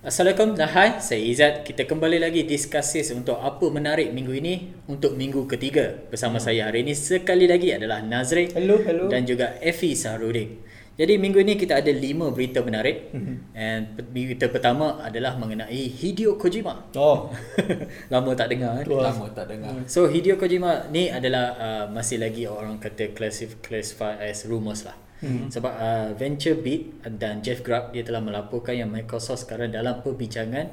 Assalamualaikum 0.00 0.56
dan 0.56 0.72
hai, 0.72 0.96
saya 0.96 1.20
Izzat. 1.20 1.60
Kita 1.60 1.84
kembali 1.84 2.24
lagi 2.24 2.48
diskussis 2.48 3.12
untuk 3.12 3.36
apa 3.36 3.68
menarik 3.68 4.16
minggu 4.16 4.32
ini 4.32 4.72
untuk 4.88 5.12
minggu 5.12 5.44
ketiga. 5.44 5.92
Bersama 6.08 6.40
saya 6.40 6.72
hari 6.72 6.88
ini 6.88 6.96
sekali 6.96 7.44
lagi 7.44 7.68
adalah 7.76 8.00
Nazri 8.00 8.48
Hello, 8.48 8.80
hello. 8.80 9.12
dan 9.12 9.28
juga 9.28 9.60
Effie 9.60 9.92
Sahrudin. 9.92 10.56
Jadi 10.96 11.20
minggu 11.20 11.44
ini 11.44 11.52
kita 11.52 11.84
ada 11.84 11.92
lima 11.92 12.32
berita 12.32 12.64
menarik. 12.64 13.12
Mhm. 13.12 13.34
And 13.52 14.00
berita 14.08 14.48
pertama 14.48 15.04
adalah 15.04 15.36
mengenai 15.36 15.92
Hideo 15.92 16.40
Kojima. 16.40 16.88
Oh, 16.96 17.28
Lama 18.12 18.32
tak 18.32 18.56
dengar. 18.56 18.80
Eh? 18.80 18.88
Wah. 18.88 19.12
Lama 19.12 19.28
tak 19.36 19.52
dengar. 19.52 19.84
So 19.84 20.08
Hideo 20.08 20.40
Kojima 20.40 20.88
ni 20.88 21.12
adalah 21.12 21.44
uh, 21.60 21.84
masih 21.92 22.24
lagi 22.24 22.48
orang 22.48 22.80
kata 22.80 23.12
classif- 23.12 23.60
classify 23.60 24.16
as 24.16 24.48
rumors 24.48 24.80
lah. 24.88 24.96
Hmm. 25.20 25.52
Sebab 25.52 25.72
uh, 25.72 26.08
VentureBeat 26.16 27.04
dan 27.20 27.44
Jeff 27.44 27.60
Grubb 27.60 27.92
dia 27.92 28.00
telah 28.00 28.24
melaporkan 28.24 28.72
yang 28.72 28.88
Microsoft 28.88 29.44
sekarang 29.44 29.68
dalam 29.68 30.00
perbincangan 30.00 30.72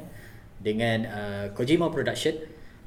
dengan 0.57 0.97
uh, 1.07 1.45
Kojima 1.51 1.91
Production 1.91 2.35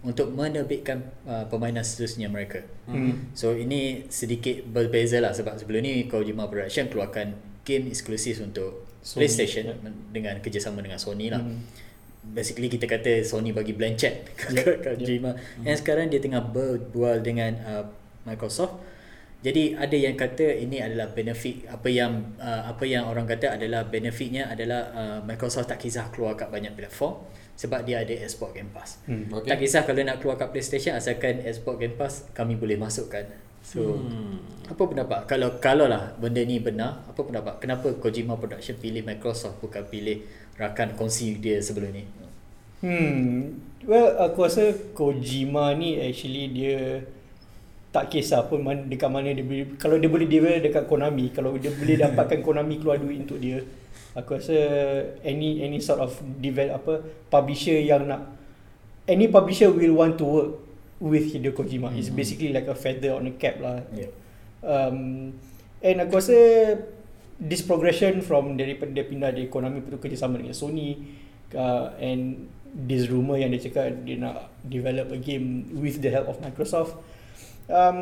untuk 0.01 0.33
menerbitkan 0.33 1.05
uh, 1.29 1.45
permainan 1.53 1.84
seterusnya 1.84 2.33
mereka. 2.33 2.65
Hmm. 2.89 3.37
So 3.37 3.53
ini 3.53 4.09
sedikit 4.09 4.65
berbeza 4.65 5.20
lah 5.20 5.37
sebab 5.37 5.61
sebelum 5.61 5.84
ni 5.84 6.09
Kojima 6.09 6.48
Production 6.48 6.89
keluarkan 6.89 7.37
game 7.69 7.92
eksklusif 7.92 8.41
untuk 8.41 8.89
Sony, 9.05 9.25
PlayStation 9.25 9.65
ya. 9.69 9.77
dengan 10.09 10.41
kerjasama 10.41 10.81
dengan 10.81 10.97
Sony 10.97 11.29
lah. 11.29 11.45
Hmm. 11.45 11.61
Basically 12.20 12.73
kita 12.73 12.89
kata 12.89 13.20
Sony 13.25 13.53
bagi 13.53 13.77
blank 13.77 13.97
check 14.01 14.33
Yep, 14.48 14.65
ke 14.81 14.89
Kojima. 14.97 15.37
And 15.69 15.77
sekarang 15.77 16.09
dia 16.09 16.25
tengah 16.25 16.41
berbual 16.41 17.20
dengan 17.20 17.53
uh, 17.69 17.84
Microsoft. 18.25 18.81
Jadi 19.41 19.73
ada 19.73 19.97
yang 19.97 20.21
kata 20.21 20.53
ini 20.53 20.85
adalah 20.85 21.17
benefit 21.17 21.65
apa 21.65 21.89
yang 21.89 22.37
uh, 22.37 22.69
apa 22.69 22.85
yang 22.85 23.09
orang 23.09 23.25
kata 23.25 23.57
adalah 23.57 23.89
benefitnya 23.89 24.53
adalah 24.53 24.93
uh, 24.93 25.19
Microsoft 25.25 25.73
tak 25.73 25.81
kisah 25.81 26.12
keluar 26.12 26.37
kat 26.37 26.53
banyak 26.53 26.77
platform 26.77 27.25
sebab 27.56 27.89
dia 27.89 28.05
ada 28.05 28.12
Xbox 28.12 28.53
Game 28.53 28.69
Pass. 28.69 29.01
Hmm. 29.09 29.33
Okay. 29.33 29.48
Tak 29.48 29.59
kisah 29.64 29.83
kalau 29.89 30.05
nak 30.05 30.20
keluar 30.20 30.37
kat 30.37 30.53
PlayStation 30.53 30.92
asalkan 30.92 31.41
Xbox 31.41 31.77
Game 31.81 31.97
Pass 31.97 32.29
kami 32.37 32.61
boleh 32.61 32.77
masukkan. 32.77 33.25
So 33.64 33.97
Hmm. 33.97 34.41
apa 34.69 34.83
pendapat 34.89 35.25
kalau 35.25 35.57
kalau 35.57 35.89
lah 35.89 36.17
benda 36.20 36.41
ni 36.45 36.61
benar 36.61 37.05
apa 37.09 37.20
pendapat 37.20 37.61
kenapa 37.61 37.92
Kojima 37.97 38.36
Production 38.36 38.77
pilih 38.77 39.05
Microsoft 39.05 39.61
bukan 39.64 39.84
pilih 39.89 40.20
rakan 40.61 40.97
kongsi 41.01 41.41
dia 41.41 41.61
sebelum 41.64 41.97
ni? 41.97 42.05
Hmm. 42.81 43.57
Well, 43.84 44.17
aku 44.20 44.45
rasa 44.45 44.73
Kojima 44.92 45.73
ni 45.77 45.97
actually 45.97 46.53
dia 46.53 47.05
tak 47.91 48.06
kisah 48.06 48.46
pun 48.46 48.62
man, 48.62 48.86
dekat 48.86 49.10
mana 49.10 49.34
dia 49.34 49.42
boleh 49.42 49.74
kalau 49.74 49.98
dia 49.98 50.06
boleh 50.06 50.27
develop 50.30 50.62
dekat 50.62 50.84
Konami, 50.86 51.34
kalau 51.34 51.58
dia 51.58 51.74
boleh 51.74 51.96
dapatkan 52.06 52.38
Konami 52.42 52.78
keluar 52.78 53.02
duit 53.02 53.27
untuk 53.27 53.42
dia, 53.42 53.66
aku 54.14 54.38
rasa 54.38 54.56
any 55.27 55.62
any 55.66 55.83
sort 55.83 55.98
of 55.98 56.14
develop 56.38 56.86
apa 56.86 56.94
publisher 57.27 57.78
yang 57.83 58.06
nak 58.06 58.30
any 59.11 59.27
publisher 59.27 59.74
will 59.74 59.98
want 59.98 60.14
to 60.14 60.24
work 60.24 60.50
with 61.02 61.34
Hideo 61.34 61.50
Kojima. 61.50 61.91
It's 61.96 62.12
basically 62.12 62.55
like 62.55 62.70
a 62.70 62.77
feather 62.77 63.16
on 63.16 63.27
a 63.27 63.34
cap 63.34 63.58
lah. 63.58 63.83
Yeah. 63.91 64.12
um, 64.64 65.33
and 65.80 65.96
aku 66.05 66.20
rasa 66.20 66.36
this 67.41 67.64
progression 67.64 68.20
from 68.20 68.61
daripada 68.61 68.92
dia 68.92 69.05
pindah 69.05 69.33
dari 69.33 69.48
Konami 69.48 69.80
tu 69.80 69.96
kerjasama 69.96 70.36
dengan 70.36 70.52
Sony 70.52 71.00
uh, 71.56 71.96
and 71.96 72.52
this 72.70 73.08
rumor 73.08 73.41
yang 73.41 73.50
dia 73.50 73.66
cakap 73.66 74.05
dia 74.05 74.20
nak 74.20 74.52
develop 74.62 75.11
a 75.11 75.18
game 75.18 75.66
with 75.72 75.98
the 76.05 76.12
help 76.12 76.28
of 76.30 76.36
Microsoft 76.44 77.00
um, 77.71 77.99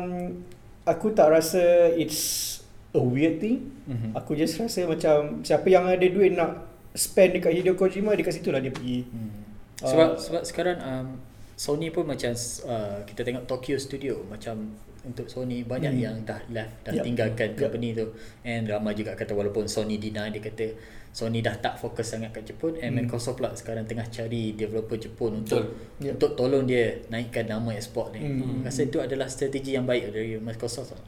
aku 0.83 1.13
tak 1.13 1.29
rasa 1.29 1.61
it's 1.93 2.59
a 2.89 2.99
weird 2.99 3.37
thing 3.37 3.69
Mhm. 3.85 4.13
aku 4.13 4.33
just 4.33 4.57
rasa 4.57 4.83
macam 4.83 5.41
siapa 5.41 5.65
yang 5.65 5.85
ada 5.85 6.01
duit 6.03 6.33
nak 6.33 6.65
spend 6.91 7.37
dekat 7.37 7.53
Hideo 7.55 7.73
Kojima 7.73 8.13
dekat 8.13 8.33
situ 8.35 8.49
lah 8.49 8.59
dia 8.59 8.69
pergi 8.69 9.05
Hmm. 9.05 9.37
Sebab 9.79 10.07
Uh, 10.09 10.19
sebab 10.19 10.41
sekarang 10.43 10.77
um, 10.79 11.07
Sony 11.55 11.87
pun 11.87 12.03
macam 12.03 12.31
uh, 12.65 12.99
kita 13.03 13.21
tengok 13.21 13.43
Tokyo 13.45 13.75
Studio 13.75 14.25
macam 14.25 14.75
untuk 15.01 15.25
Sony 15.25 15.63
banyak 15.63 15.91
Hmm. 15.91 16.03
yang 16.03 16.15
dah 16.23 16.41
left 16.49 16.83
dah 16.83 16.91
Yup. 16.91 17.03
tinggalkan 17.03 17.49
Yup. 17.51 17.59
company 17.61 17.89
tu 17.93 18.11
and 18.43 18.67
ramai 18.67 18.91
juga 18.93 19.13
kata 19.13 19.31
walaupun 19.31 19.65
Sony 19.65 19.95
deny 19.95 20.27
dia 20.29 20.41
kata 20.41 20.65
Sony 21.09 21.39
dah 21.39 21.55
tak 21.55 21.75
fokus 21.75 22.05
sangat 22.07 22.29
kat 22.29 22.45
Jepun 22.45 22.77
and 22.77 22.91
Hmm. 22.91 23.03
Microsoft 23.03 23.37
pula 23.37 23.49
sekarang 23.51 23.83
tengah 23.83 24.05
cari 24.07 24.53
developer 24.53 24.95
Jepun 24.95 25.41
untuk 25.41 25.65
Yup. 25.97 26.15
untuk 26.15 26.31
tolong 26.33 26.63
dia 26.63 27.01
naikkan 27.07 27.43
nama 27.43 27.71
export 27.71 28.11
ni. 28.11 28.21
Hmm. 28.21 28.61
Rasa 28.61 28.83
itu 28.83 28.97
adalah 28.97 29.25
strategi 29.25 29.73
yang 29.73 29.83
baik 29.83 30.09
dari 30.09 30.37
Microsoft. 30.37 30.93
lah. 30.93 31.03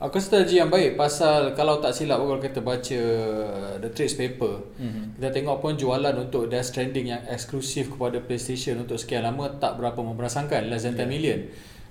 Aku 0.00 0.18
strategi 0.18 0.58
yang 0.58 0.66
baik 0.66 0.94
pasal 0.94 1.52
kalau 1.52 1.78
tak 1.78 1.90
silap 1.92 2.18
kalau 2.18 2.34
kita 2.36 2.58
baca 2.58 3.00
the 3.78 3.88
trades 3.88 4.14
paper 4.14 4.58
Mhm. 4.74 5.14
kita 5.14 5.30
tengok 5.32 5.58
pun 5.58 5.72
jualan 5.74 6.10
untuk 6.16 6.46
Death 6.46 6.66
Stranding 6.68 7.06
yang 7.08 7.22
eksklusif 7.24 7.86
kepada 7.88 8.18
PlayStation 8.18 8.78
untuk 8.78 8.96
sekian 8.96 9.22
lama 9.22 9.46
tak 9.56 9.74
berapa 9.76 9.94
memperasangkan 9.96 10.66
less 10.66 10.82
than 10.82 10.94
10 10.94 11.06
million 11.06 11.38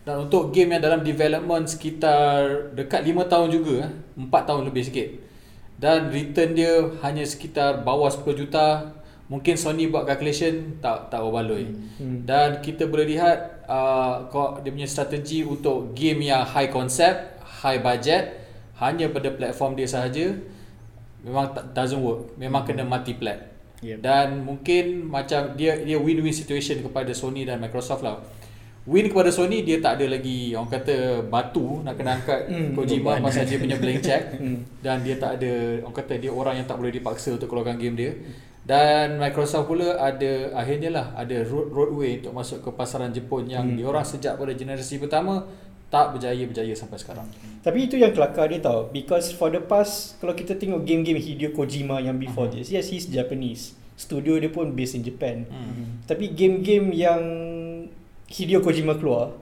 dan 0.03 0.19
untuk 0.19 0.51
game 0.51 0.71
yang 0.71 0.81
dalam 0.81 0.99
development 1.01 1.63
sekitar 1.65 2.43
dekat 2.73 2.99
5 3.01 3.23
tahun 3.23 3.47
juga 3.49 3.75
eh, 3.81 3.91
4 4.17 4.43
tahun 4.43 4.63
lebih 4.65 4.83
sikit 4.83 5.07
dan 5.81 6.13
return 6.13 6.53
dia 6.53 6.93
hanya 7.01 7.25
sekitar 7.25 7.81
bawah 7.81 8.07
10 8.07 8.37
juta 8.37 8.93
mungkin 9.25 9.57
Sony 9.57 9.89
buat 9.89 10.05
calculation 10.05 10.77
tak 10.77 11.09
tak 11.09 11.19
berbaloi 11.25 11.65
Hmm. 11.97 12.21
dan 12.23 12.61
kita 12.61 12.85
boleh 12.85 13.09
lihat 13.09 13.65
uh, 13.65 14.29
dia 14.61 14.69
punya 14.69 14.85
strategi 14.85 15.41
untuk 15.41 15.97
game 15.97 16.29
yang 16.29 16.45
high 16.45 16.69
concept, 16.69 17.41
high 17.65 17.81
budget 17.81 18.37
hanya 18.77 19.09
pada 19.09 19.29
platform 19.33 19.73
dia 19.77 19.85
sahaja 19.89 20.37
memang 21.21 21.53
tak 21.53 21.73
doesn't 21.77 22.01
work. 22.01 22.33
Memang 22.37 22.65
kena 22.65 22.81
mati 22.81 23.13
plat. 23.13 23.37
Yep. 23.81 23.97
Dan 24.01 24.41
mungkin 24.45 25.09
macam 25.09 25.53
dia 25.57 25.77
dia 25.81 25.97
win-win 25.97 26.33
situation 26.33 26.81
kepada 26.81 27.13
Sony 27.13 27.45
dan 27.45 27.61
Microsoft 27.61 28.01
lah. 28.05 28.21
Win 28.83 29.05
kepada 29.05 29.29
Sony 29.29 29.61
dia 29.61 29.77
tak 29.77 29.95
ada 29.95 30.09
lagi 30.09 30.51
orang 30.51 30.71
kata 30.71 30.95
batu 31.23 31.81
nak 31.81 31.93
kena 31.93 32.17
angkat 32.17 32.49
Hmm, 32.49 32.73
Kojima 32.73 33.13
beban. 33.13 33.29
pasal 33.29 33.45
dia 33.45 33.57
punya 33.57 33.77
blank 33.77 34.01
check 34.01 34.23
Hmm. 34.41 34.57
dan 34.79 34.99
dia 34.99 35.15
tak 35.15 35.37
ada 35.37 35.51
orang 35.79 35.95
kata 35.95 36.13
dia 36.17 36.31
orang 36.31 36.55
yang 36.55 36.65
tak 36.65 36.75
boleh 36.75 36.89
dipaksa 36.91 37.29
untuk 37.31 37.45
keluarkan 37.47 37.77
game 37.77 37.93
dia. 37.93 38.11
Dan 38.61 39.17
Microsoft 39.17 39.65
pula 39.67 39.97
ada 39.97 40.31
akhirnya 40.55 40.89
lah 40.91 41.05
ada 41.13 41.33
road, 41.43 41.69
roadway 41.69 42.17
untuk 42.17 42.29
masuk 42.31 42.61
ke 42.61 42.69
pasaran 42.71 43.09
Jepun 43.09 43.45
yang 43.45 43.65
Hmm. 43.67 43.75
diorang 43.75 44.01
sejak 44.03 44.33
pada 44.33 44.49
generasi 44.51 44.97
pertama 44.97 45.45
tak 45.87 46.13
berjaya-berjaya 46.13 46.71
sampai 46.71 46.97
sekarang. 46.97 47.27
Tapi 47.59 47.85
itu 47.85 47.95
yang 47.95 48.09
kelakar 48.09 48.47
dia 48.47 48.57
tau 48.57 48.87
Because 48.87 49.29
for 49.31 49.49
the 49.49 49.59
past 49.59 50.17
Kalau 50.17 50.31
kita 50.31 50.55
tengok 50.55 50.81
game-game 50.81 51.19
Hideo 51.19 51.51
Kojima 51.51 51.99
yang 51.99 52.15
before 52.15 52.47
Mhm. 52.47 52.53
this 52.55 52.67
Yes, 52.67 52.87
he's 52.87 53.05
Japanese 53.05 53.75
Studio 53.93 54.33
dia 54.35 54.47
pun 54.47 54.71
based 54.71 54.95
in 54.95 55.03
Japan 55.03 55.43
Hmm. 55.43 56.01
Tapi 56.03 56.31
game-game 56.31 56.89
yang 56.91 57.21
Hideo 58.31 58.59
Kojima 58.59 58.95
keluar 58.95 59.35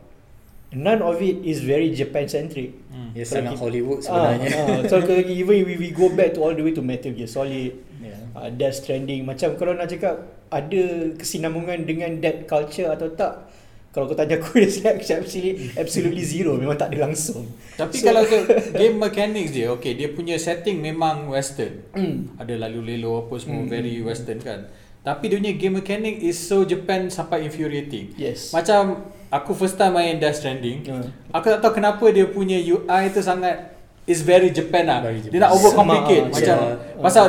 None 0.69 1.01
of 1.01 1.17
it 1.19 1.41
is 1.41 1.61
very 1.61 1.89
Japan-centric 1.91 2.73
Hmm. 2.89 3.09
Dia 3.11 3.21
Kalau 3.21 3.31
sangat 3.31 3.51
kita- 3.51 3.61
Hollywood 3.63 3.99
sebenarnya. 4.01 4.49
ah, 4.51 4.65
ah. 4.67 4.79
So 4.89 4.95
kalau 4.99 5.21
even 5.23 5.57
we, 5.63 5.75
we 5.77 5.89
go 5.91 6.09
back 6.11 6.33
to 6.33 6.41
all 6.41 6.51
the 6.51 6.61
way 6.61 6.73
to 6.73 6.81
Metal 6.81 7.09
Gear 7.09 7.25
Solid 7.25 7.73
Yeah. 7.99 8.15
uh, 8.31 8.47
Death 8.49 8.79
Stranding 8.79 9.23
Macam 9.23 9.53
kalau 9.55 9.73
nak 9.73 9.87
cakap 9.87 10.15
Ada 10.47 10.81
kesinambungan 11.15 11.83
dengan 11.83 12.15
that 12.19 12.45
culture 12.45 12.87
atau 12.87 13.11
tak 13.11 13.49
Kalau 13.89 14.05
kau 14.05 14.13
tanya 14.13 14.37
aku 14.37 14.55
Dia 14.61 14.93
absolutely, 14.93 15.51
absolutely 15.75 16.21
zero 16.21 16.53
Memang 16.53 16.75
tak 16.75 16.93
ada 16.93 17.03
langsung 17.03 17.43
Tapi 17.73 17.95
So- 17.95 18.05
kalau 18.05 18.23
game 18.79 18.95
mechanics 18.95 19.51
dia, 19.51 19.67
okay, 19.69 19.93
dia 19.93 20.09
punya 20.09 20.35
setting 20.35 20.77
memang 20.77 21.27
western. 21.27 21.81
Hmm. 21.91 22.31
Ada 22.37 22.55
lalu 22.59 22.93
lelo 22.93 23.25
apa 23.25 23.35
semua 23.35 23.63
Hmm. 23.63 23.69
very 23.69 23.99
western 23.99 24.39
kan. 24.39 24.69
Tapi 25.09 25.25
dia 25.25 25.37
punya 25.41 25.53
game 25.57 25.75
mechanic 25.75 26.21
is 26.21 26.37
so 26.37 26.61
Japan 26.61 27.09
sampai 27.09 27.41
infuriating. 27.41 28.13
Yes 28.13 28.53
Macam 28.53 29.09
aku 29.33 29.57
first 29.57 29.73
time 29.73 29.97
main 29.97 30.21
Death 30.21 30.37
Stranding, 30.37 30.85
Hmm. 30.85 31.09
aku 31.33 31.49
tak 31.49 31.65
tahu 31.65 31.81
kenapa 31.81 32.05
dia 32.09 32.29
punya 32.29 32.61
UI 32.61 33.09
tu 33.09 33.17
sangat 33.19 33.73
is 34.05 34.21
very 34.21 34.53
Japan 34.53 34.85
lah. 34.85 34.99
Very 35.01 35.17
Dia 35.21 35.33
Japan. 35.33 35.41
nak 35.41 35.51
overcomplicate 35.53 36.23
Semak, 36.29 36.35
macam 36.37 36.57
yeah. 36.61 37.01
pasal 37.01 37.25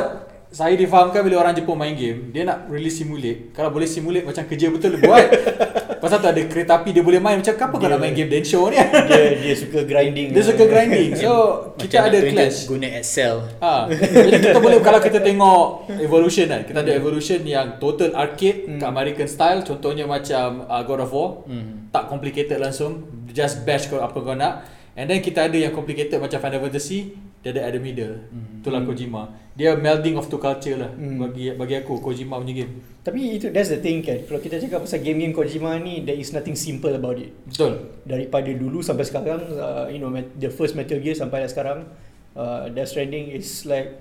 saya 0.51 0.75
difahamkan 0.75 1.23
bila 1.23 1.39
orang 1.39 1.55
Jepun 1.55 1.73
main 1.73 1.95
game, 1.95 2.27
dia 2.29 2.43
nak 2.43 2.67
really 2.67 2.91
simulate. 2.91 3.55
Kalau 3.55 3.71
boleh 3.71 3.87
simulate 3.87 4.27
macam 4.27 4.43
kerja 4.43 4.67
betul 4.67 4.93
dia 4.93 5.01
buat. 5.01 5.25
pasal 6.01 6.17
tu 6.17 6.27
ada 6.27 6.41
kereta 6.43 6.75
api 6.75 6.91
dia 6.91 6.99
boleh 6.99 7.21
main 7.21 7.37
macam 7.37 7.53
kau 7.53 7.77
Dia- 7.77 7.93
nak 7.93 8.01
main 8.01 8.11
game 8.11 8.27
Densho 8.27 8.67
ni? 8.67 8.75
dia 9.09 9.37
dia 9.37 9.53
suka 9.53 9.85
grinding 9.85 10.33
dia 10.33 10.43
suka 10.43 10.63
grinding. 10.65 11.13
So 11.15 11.31
kita 11.77 11.87
Macam 11.87 12.01
ada 12.03 12.17
tunjuk 12.19 12.35
clash. 12.35 12.59
guna 12.65 12.87
Excel. 12.97 13.35
Ha. 13.61 13.73
Jadi 13.87 14.29
kita 14.43 14.59
boleh 14.59 14.79
kalau 14.81 14.99
kita 14.99 15.19
tengok 15.21 15.63
Evolution 16.01 16.45
kan. 16.49 16.61
Kita 16.65 16.79
ada 16.81 16.91
Evolution 16.91 17.39
yang 17.43 17.77
total 17.77 18.11
arcade 18.11 18.65
Hmm. 18.67 18.77
kat 18.77 18.87
American 18.89 19.27
style. 19.29 19.61
Contohnya 19.61 20.03
macam 20.03 20.65
uh, 20.65 20.81
God 20.81 21.05
of 21.05 21.11
War. 21.11 21.29
Hmm. 21.45 21.87
Tak 21.89 22.09
complicated 22.09 22.57
langsung. 22.57 23.07
Just 23.29 23.63
bash 23.63 23.87
kau 23.87 24.01
apa 24.01 24.17
kau 24.17 24.35
nak. 24.35 24.67
And 24.91 25.07
then 25.07 25.23
kita 25.23 25.47
ada 25.47 25.55
yang 25.55 25.71
complicated 25.71 26.19
macam 26.19 26.41
Final 26.41 26.59
Fantasy. 26.59 27.15
Dia 27.41 27.57
ada 27.57 27.61
at 27.67 27.73
the 27.73 27.81
middle. 27.81 28.15
Hmm. 28.29 28.61
Itulah 28.61 28.81
Kojima. 28.85 29.33
Dia 29.57 29.73
melding 29.73 30.15
of 30.15 30.29
two 30.29 30.37
culture 30.37 30.77
lah. 30.77 30.93
Hmm. 30.93 31.17
Bagi 31.17 31.53
bagi 31.57 31.75
aku 31.81 31.97
Kojima 31.97 32.37
punya 32.37 32.65
game. 32.65 32.73
Tapi 33.01 33.41
itu 33.41 33.49
that's 33.49 33.73
the 33.73 33.81
thing 33.81 34.05
kan 34.05 34.21
Kalau 34.29 34.37
kita 34.37 34.61
cakap 34.61 34.85
pasal 34.85 35.01
game-game 35.01 35.33
Kojima 35.33 35.73
ni 35.81 36.05
There 36.05 36.13
is 36.13 36.29
nothing 36.37 36.53
simple 36.53 36.93
about 36.93 37.17
it 37.17 37.33
Betul. 37.49 37.97
Daripada 38.05 38.45
dulu 38.53 38.85
sampai 38.85 39.09
sekarang 39.09 39.41
uh, 39.57 39.89
You 39.89 39.97
know 39.97 40.13
The 40.13 40.53
first 40.53 40.77
Metal 40.77 41.01
Gear 41.01 41.17
sampai 41.17 41.49
sekarang 41.49 41.89
uh, 42.37 42.69
Death 42.69 42.93
Stranding 42.93 43.33
is 43.33 43.65
like 43.65 43.97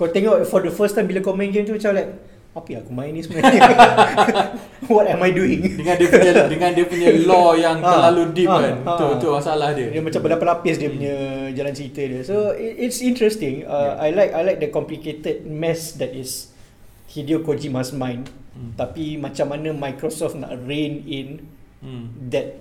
Kau 0.00 0.08
tengok 0.08 0.48
for 0.48 0.64
the 0.64 0.72
first 0.72 0.96
time 0.96 1.04
Bila 1.04 1.20
kau 1.20 1.36
main 1.36 1.52
game 1.52 1.68
tu 1.68 1.76
macam 1.76 1.92
like 1.92 2.08
apa 2.58 2.68
yang 2.74 2.80
aku 2.82 2.92
main 2.96 3.12
ni 3.14 3.20
sebenarnya 3.22 3.60
what 4.86 5.04
am 5.04 5.18
I 5.18 5.30
doing 5.30 5.60
Dengan 5.74 5.94
dia 5.94 6.06
punya 6.06 6.32
dengan 6.52 6.70
dia 6.70 6.84
punya 6.84 7.08
law 7.22 7.52
yang 7.52 7.78
Ah, 7.78 7.90
terlalu 8.06 8.22
deep 8.32 8.46
ah, 8.46 8.60
kan. 8.60 8.74
ah. 8.84 8.94
Tu 8.94 9.06
tu 9.18 9.28
masalah 9.28 9.68
dia. 9.72 9.88
dia 9.88 9.98
macam 9.98 10.20
berlapis-lapis 10.20 10.74
dia 10.76 10.88
punya 10.88 11.14
jalan 11.50 11.72
cerita 11.72 12.00
dia 12.00 12.20
so 12.22 12.52
it, 12.52 12.78
it's 12.78 13.00
interesting 13.00 13.64
uh, 13.64 13.96
I 13.96 14.10
like 14.10 14.30
I 14.30 14.42
like 14.44 14.58
the 14.58 14.68
complicated 14.68 15.42
mess 15.44 15.96
that 15.96 16.12
is 16.12 16.54
Hideo 17.08 17.40
Kojima's 17.40 17.90
mind 17.90 18.30
Hmm. 18.50 18.74
tapi 18.74 19.14
macam 19.14 19.54
mana 19.54 19.70
Microsoft 19.70 20.34
nak 20.34 20.50
rein 20.64 21.06
in 21.06 21.28
Hmm. 21.78 22.10
that 22.26 22.58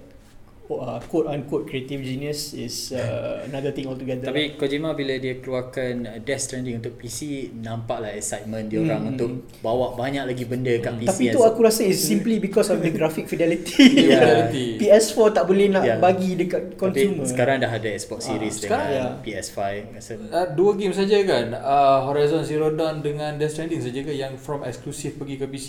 uh, 0.69 1.00
quote 1.02 1.25
unquote 1.25 1.64
creative 1.64 2.00
genius 2.00 2.52
is 2.52 2.92
uh, 2.92 3.00
another 3.48 3.72
thing 3.72 3.86
altogether 3.86 4.28
Tapi 4.28 4.54
Kojima 4.54 4.92
bila 4.92 5.16
dia 5.16 5.38
keluarkan 5.38 5.94
uh, 6.04 6.18
Death 6.19 6.44
Stranding 6.44 6.78
untuk 6.78 6.96
PC 6.96 7.50
nampaklah 7.56 8.12
excitement 8.12 8.66
dia 8.66 8.80
orang 8.80 9.00
Hmm. 9.00 9.12
untuk 9.14 9.30
bawa 9.60 9.94
banyak 9.94 10.24
lagi 10.25 10.44
benda 10.44 10.74
kat 10.78 10.92
Hmm. 10.92 11.02
PC. 11.02 11.10
Tapi 11.10 11.24
tu 11.31 11.42
aku 11.42 11.60
rasa 11.62 11.81
is 11.81 11.98
simply 11.98 12.38
because 12.38 12.68
of 12.68 12.80
the 12.80 12.90
graphic 12.90 13.25
fidelity. 13.25 13.88
Yeah. 14.08 14.50
Fidelity. 14.50 14.66
PS4 14.78 15.28
tak 15.34 15.46
boleh 15.46 15.68
nak 15.69 15.84
Yeah. 15.84 15.98
bagi 15.98 16.36
dekat 16.36 16.75
consumer. 16.75 17.22
Tapi 17.22 17.30
sekarang 17.30 17.56
dah 17.60 17.72
ada 17.72 17.88
Xbox 17.90 18.20
Ah, 18.20 18.28
Series 18.30 18.54
sekarang, 18.58 18.88
dengan 18.90 19.12
ya. 19.16 19.24
PS5 19.24 19.60
rasa 19.90 20.12
Uh, 20.18 20.48
dua 20.52 20.72
game 20.74 20.92
saja 20.92 21.18
kan 21.22 21.46
uh, 21.54 22.00
Horizon 22.04 22.42
Zero 22.42 22.68
Dawn 22.70 23.00
dengan 23.00 23.36
Death 23.36 23.54
Stranding 23.54 23.80
saja 23.80 24.00
ke 24.02 24.12
yang 24.12 24.36
from 24.36 24.62
eksklusif 24.62 25.16
pergi 25.16 25.38
ke 25.38 25.46
PC 25.46 25.68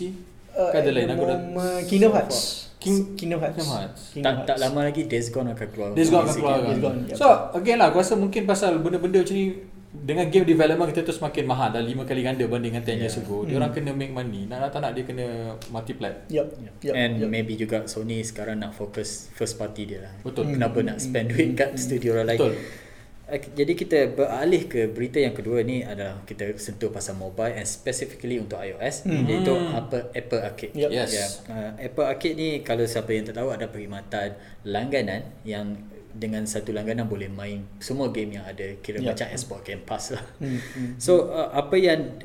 Uh, 0.59 0.69
kan 0.69 0.81
ada 0.81 0.91
lain 0.91 1.07
aku 1.09 1.25
dah 1.25 1.39
Kingdom 1.85 2.11
so 2.11 2.17
Hearts. 2.17 2.39
King- 2.77 3.15
Kingdom 3.15 3.39
Hearts. 3.39 3.55
Kingdom 3.57 3.75
Hearts. 3.77 4.01
Kingdom 4.11 4.27
tak, 4.29 4.35
tak 4.45 4.57
Hearts. 4.57 4.63
lama 4.65 4.81
lagi 4.85 5.03
Days 5.05 5.29
Gone 5.29 5.49
akan 5.49 5.67
keluar. 5.69 5.89
Days 5.93 6.09
Gone 6.09 6.23
akan 6.25 6.35
keluar 6.37 6.57
kan. 6.57 6.67
Days 6.69 6.81
Gone, 6.81 6.99
yep. 7.05 7.17
So 7.17 7.27
again 7.53 7.77
lah 7.77 7.87
Aku 7.89 7.99
rasa 7.99 8.15
mungkin 8.15 8.43
pasal 8.45 8.77
benda-benda 8.77 9.19
macam 9.19 9.33
ni 9.33 9.47
Dengan 9.89 10.27
game 10.27 10.45
development 10.45 10.89
kita 10.89 11.01
tu 11.01 11.11
semakin 11.13 11.45
mahal 11.45 11.69
Dah 11.69 11.81
lima 11.81 12.03
kali 12.03 12.21
ganda 12.21 12.39
berbanding 12.41 12.71
dengan 12.73 12.85
10 12.85 12.99
years 12.99 13.15
Yeah. 13.15 13.25
ago 13.25 13.37
Dia 13.41 13.49
Hmm. 13.49 13.61
orang 13.61 13.73
kena 13.73 13.91
make 13.93 14.13
money 14.13 14.43
Nak 14.45 14.69
tak 14.69 14.81
nak 14.81 14.93
dia 14.93 15.03
kena 15.03 15.27
multiply 15.69 16.13
Yup. 16.29 16.47
yup, 16.79 16.93
And 16.93 17.13
yup. 17.19 17.29
maybe 17.29 17.55
juga 17.55 17.83
Sony 17.85 18.21
sekarang 18.21 18.59
nak 18.59 18.73
fokus 18.73 19.31
first 19.33 19.57
party 19.57 19.83
dia 19.87 19.99
lah. 20.01 20.13
Betul. 20.21 20.53
Kenapa 20.53 20.79
nak 20.81 20.99
spend 20.99 21.31
duit 21.31 21.55
kat 21.55 21.75
studio 21.75 22.15
orang 22.15 22.29
lain. 22.29 22.39
Betul 22.39 22.55
Okay, 22.55 22.87
Jadi 23.29 23.73
kita 23.77 24.09
beralih 24.09 24.65
ke 24.65 24.89
berita 24.89 25.21
yang 25.21 25.37
kedua 25.37 25.61
ni 25.61 25.85
adalah 25.85 26.25
kita 26.25 26.57
sentuh 26.57 26.89
pasal 26.89 27.13
mobile 27.13 27.53
and 27.53 27.69
specifically 27.69 28.41
untuk 28.41 28.57
iOS 28.57 29.05
Hmm. 29.05 29.29
iaitu 29.29 29.53
apa 29.53 30.09
Apple 30.17 30.41
Arcade. 30.41 30.73
Yep. 30.73 30.91
Yes. 30.91 31.11
Yeah. 31.13 31.31
Uh, 31.47 31.71
Apple 31.77 32.09
Arcade 32.09 32.37
ni 32.37 32.65
kalau 32.65 32.89
siapa 32.89 33.13
yang 33.13 33.29
tak 33.29 33.37
tahu 33.37 33.53
ada 33.53 33.69
perkhidmatan 33.69 34.33
langganan 34.65 35.29
yang 35.45 35.77
dengan 36.09 36.49
satu 36.49 36.73
langganan 36.73 37.05
boleh 37.05 37.29
main 37.29 37.69
semua 37.79 38.09
game 38.09 38.41
yang 38.41 38.49
ada 38.49 38.65
kira 38.81 38.99
Yep. 38.99 39.07
macam 39.13 39.27
Xbox 39.31 39.61
Game 39.63 39.85
Pass 39.85 40.05
lah. 40.17 40.25
Hmm, 40.41 40.57
hmm. 40.59 40.91
So 40.97 41.29
uh, 41.29 41.53
apa 41.53 41.77
yang 41.77 42.17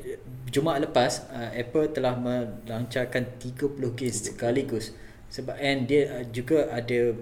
Jumaat 0.48 0.80
lepas 0.80 1.26
uh, 1.28 1.50
Apple 1.52 1.90
telah 1.90 2.14
melancarkan 2.14 3.26
30 3.42 3.74
games 3.92 4.18
sekaligus 4.24 4.94
sebab 5.28 5.58
and 5.58 5.84
dia 5.84 6.06
uh, 6.14 6.24
juga 6.30 6.70
ada 6.70 7.12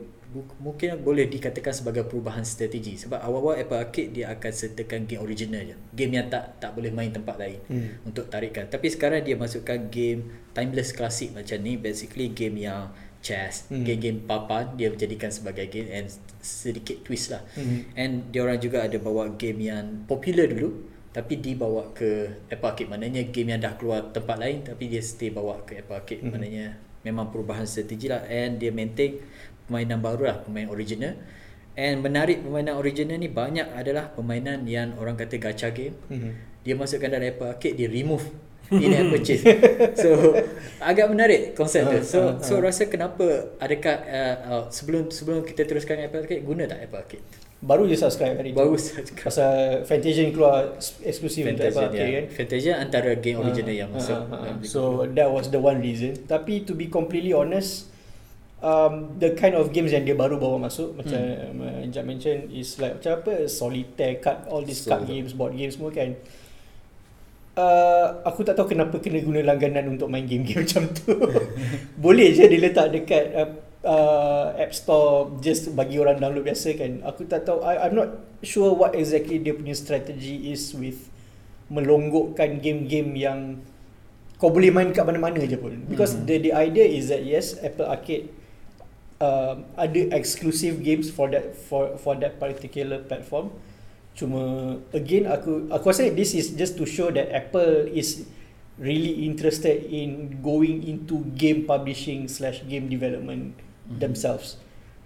mungkin 0.58 0.96
boleh 0.98 1.26
dikatakan 1.26 1.70
sebagai 1.70 2.02
perubahan 2.02 2.40
strategi 2.42 2.96
sebab 2.96 3.20
awal-awal 3.20 3.56
Apple 3.56 3.76
Arcade 3.76 4.10
dia 4.10 4.26
akan 4.28 4.48
sertakan 4.50 5.04
game 5.04 5.20
original 5.20 5.62
je 5.62 5.76
game 5.92 6.12
yang 6.14 6.26
tak 6.26 6.56
tak 6.56 6.72
boleh 6.72 6.88
main 6.88 7.08
tempat 7.08 7.36
lain 7.36 7.60
Hmm. 7.64 8.00
untuk 8.02 8.26
tarikan 8.26 8.64
tapi 8.66 8.88
sekarang 8.88 9.20
dia 9.20 9.34
masukkan 9.34 9.78
game 9.86 10.24
timeless 10.50 10.90
klasik 10.90 11.32
macam 11.32 11.58
ni 11.58 11.76
basically 11.76 12.28
game 12.28 12.56
yang 12.56 12.88
chess 13.18 13.68
Hmm. 13.68 13.82
game-game 13.82 14.22
papan 14.22 14.74
dia 14.74 14.88
menjadikan 14.88 15.28
sebagai 15.28 15.66
game 15.66 15.86
and 15.88 16.10
sedikit 16.38 17.02
twist 17.02 17.30
lah 17.30 17.42
Hmm. 17.52 17.86
And 17.94 18.12
dia 18.28 18.42
orang 18.42 18.58
juga 18.58 18.82
ada 18.82 18.96
bawa 18.96 19.32
game 19.32 19.62
yang 19.64 20.04
popular 20.04 20.46
dulu 20.46 20.88
tapi 21.12 21.36
dibawa 21.36 21.92
ke 21.92 22.40
Apple 22.48 22.68
Arcade 22.68 22.88
maknanya 22.88 23.28
game 23.28 23.52
yang 23.52 23.60
dah 23.60 23.76
keluar 23.76 24.10
tempat 24.10 24.40
lain 24.40 24.64
tapi 24.64 24.88
dia 24.88 24.98
stay 24.98 25.28
bawa 25.28 25.60
ke 25.62 25.78
Apple 25.78 25.92
Arcade 25.94 26.24
Mhm. 26.24 26.30
maknanya 26.30 26.66
memang 27.02 27.28
perubahan 27.28 27.66
strategi 27.66 28.06
lah 28.06 28.22
and 28.24 28.56
dia 28.56 28.70
maintain 28.70 29.18
permainan 29.64 29.98
baru 29.98 30.22
lah 30.24 30.36
pemain 30.40 30.66
original 30.66 31.14
and 31.74 32.00
menarik 32.00 32.40
permainan 32.40 32.74
original 32.74 33.16
ni 33.16 33.26
banyak 33.26 33.64
adalah 33.72 34.08
permainan 34.08 34.64
yang 34.64 34.92
orang 34.94 35.14
kata 35.14 35.36
gacha 35.36 35.70
game 35.70 35.96
Hmm. 36.06 36.32
dia 36.60 36.74
masukkan 36.74 37.08
dalam 37.08 37.26
Apple 37.26 37.48
Arcade 37.48 37.74
dia 37.74 37.88
remove 37.88 38.22
in-app 38.70 39.08
purchase 39.10 39.44
so 40.02 40.32
agak 40.78 41.04
menarik 41.06 41.52
konsep 41.52 41.84
tu 41.84 41.92
Ah, 41.92 42.02
so 42.02 42.18
ah, 42.22 42.32
so 42.38 42.52
ah. 42.54 42.60
rasa 42.62 42.86
kenapa 42.86 43.24
adakah 43.58 43.96
uh, 44.02 44.36
uh, 44.46 44.64
sebelum 44.68 45.08
sebelum 45.08 45.42
kita 45.42 45.62
teruskan 45.62 46.00
Apple 46.00 46.22
Arcade 46.22 46.40
guna 46.40 46.64
tak 46.64 46.80
Apple 46.82 47.00
Arcade 47.00 47.26
Baru 47.62 47.86
je 47.86 47.94
subscribe 47.94 48.34
hari 48.34 48.50
tu. 48.50 48.58
baru 48.58 48.74
saja 48.74 49.06
Pasal 49.14 49.54
Fantasia 49.84 50.26
keluar 50.28 50.74
eksklusif 51.00 51.46
untuk 51.46 51.62
Apple 51.64 51.84
Arcade 51.84 51.94
dia. 51.94 52.16
kan. 52.16 52.24
Fantasia 52.32 52.72
antara 52.74 53.10
game 53.14 53.38
original 53.38 53.70
Ah, 53.70 53.78
yang 53.78 53.90
masuk. 53.92 54.18
ah, 54.18 54.26
ah. 54.26 54.40
dalam 54.40 54.56
So 54.64 54.80
that 55.06 55.28
was 55.28 55.46
the 55.46 55.60
one 55.60 55.78
reason. 55.78 56.18
Tapi 56.24 56.64
to 56.64 56.74
be 56.74 56.88
completely 56.88 57.30
honest, 57.30 57.91
um, 58.62 59.18
the 59.18 59.34
kind 59.34 59.58
of 59.58 59.74
games 59.74 59.90
yang 59.90 60.06
dia 60.06 60.14
baru 60.14 60.38
bawa 60.38 60.70
masuk 60.70 60.94
macam 60.94 61.18
hmm. 61.18 61.90
Jap 61.92 62.06
mention 62.06 62.48
is 62.48 62.78
like 62.78 63.02
macam 63.02 63.20
apa 63.20 63.50
solitaire, 63.50 64.16
card, 64.22 64.46
all 64.48 64.62
these 64.62 64.86
card 64.86 65.04
So- 65.04 65.10
games, 65.10 65.34
board 65.34 65.52
games 65.52 65.76
semua 65.76 65.92
kan. 65.92 66.14
Uh, 67.52 68.24
aku 68.24 68.48
tak 68.48 68.56
tahu 68.56 68.72
kenapa 68.72 68.96
kena 68.96 69.20
guna 69.20 69.44
langganan 69.44 69.92
untuk 69.92 70.08
main 70.08 70.24
game-game 70.24 70.62
macam 70.64 70.88
tu. 70.88 71.12
Boleh 72.04 72.32
je 72.32 72.48
dia 72.48 72.56
letak 72.56 72.88
dekat 72.96 73.24
uh, 73.36 73.50
uh, 73.84 74.56
App 74.56 74.72
Store 74.72 75.36
just 75.44 75.68
bagi 75.76 76.00
orang 76.00 76.16
download 76.16 76.48
biasa 76.48 76.72
kan. 76.80 77.04
Aku 77.04 77.28
tak 77.28 77.44
tahu 77.44 77.60
I, 77.60 77.76
I'm 77.84 77.92
not 77.92 78.08
sure 78.40 78.72
what 78.72 78.96
exactly 78.96 79.36
dia 79.36 79.52
punya 79.52 79.76
strategy 79.76 80.48
is 80.48 80.72
with 80.72 81.12
melonggokkan 81.68 82.56
game-game 82.56 83.20
yang 83.20 83.60
kau 84.40 84.48
boleh 84.48 84.72
main 84.72 84.88
kat 84.88 85.04
mana-mana 85.04 85.44
je 85.44 85.60
pun. 85.60 85.76
Because 85.84 86.16
Mhm. 86.16 86.24
the 86.24 86.34
the 86.48 86.52
idea 86.56 86.88
is 86.88 87.12
that 87.12 87.20
yes, 87.20 87.60
Apple 87.60 87.84
Arcade 87.84 88.32
um, 89.22 89.62
ada 89.78 90.10
exclusive 90.10 90.82
games 90.82 91.06
for 91.06 91.30
that 91.30 91.54
for 91.54 91.94
for 92.02 92.18
that 92.18 92.42
particular 92.42 92.98
platform. 92.98 93.54
Cuma 94.18 94.76
again 94.90 95.30
aku 95.30 95.70
aku 95.70 95.84
rasa 95.94 96.10
this 96.10 96.34
is 96.34 96.52
just 96.58 96.74
to 96.74 96.84
show 96.84 97.08
that 97.14 97.30
Apple 97.30 97.86
is 97.94 98.26
really 98.82 99.22
interested 99.24 99.86
in 99.86 100.42
going 100.42 100.82
into 100.82 101.22
game 101.38 101.64
publishing 101.64 102.26
slash 102.26 102.66
game 102.66 102.90
development 102.90 103.54
Mhm. 103.88 103.98
themselves. 104.02 104.58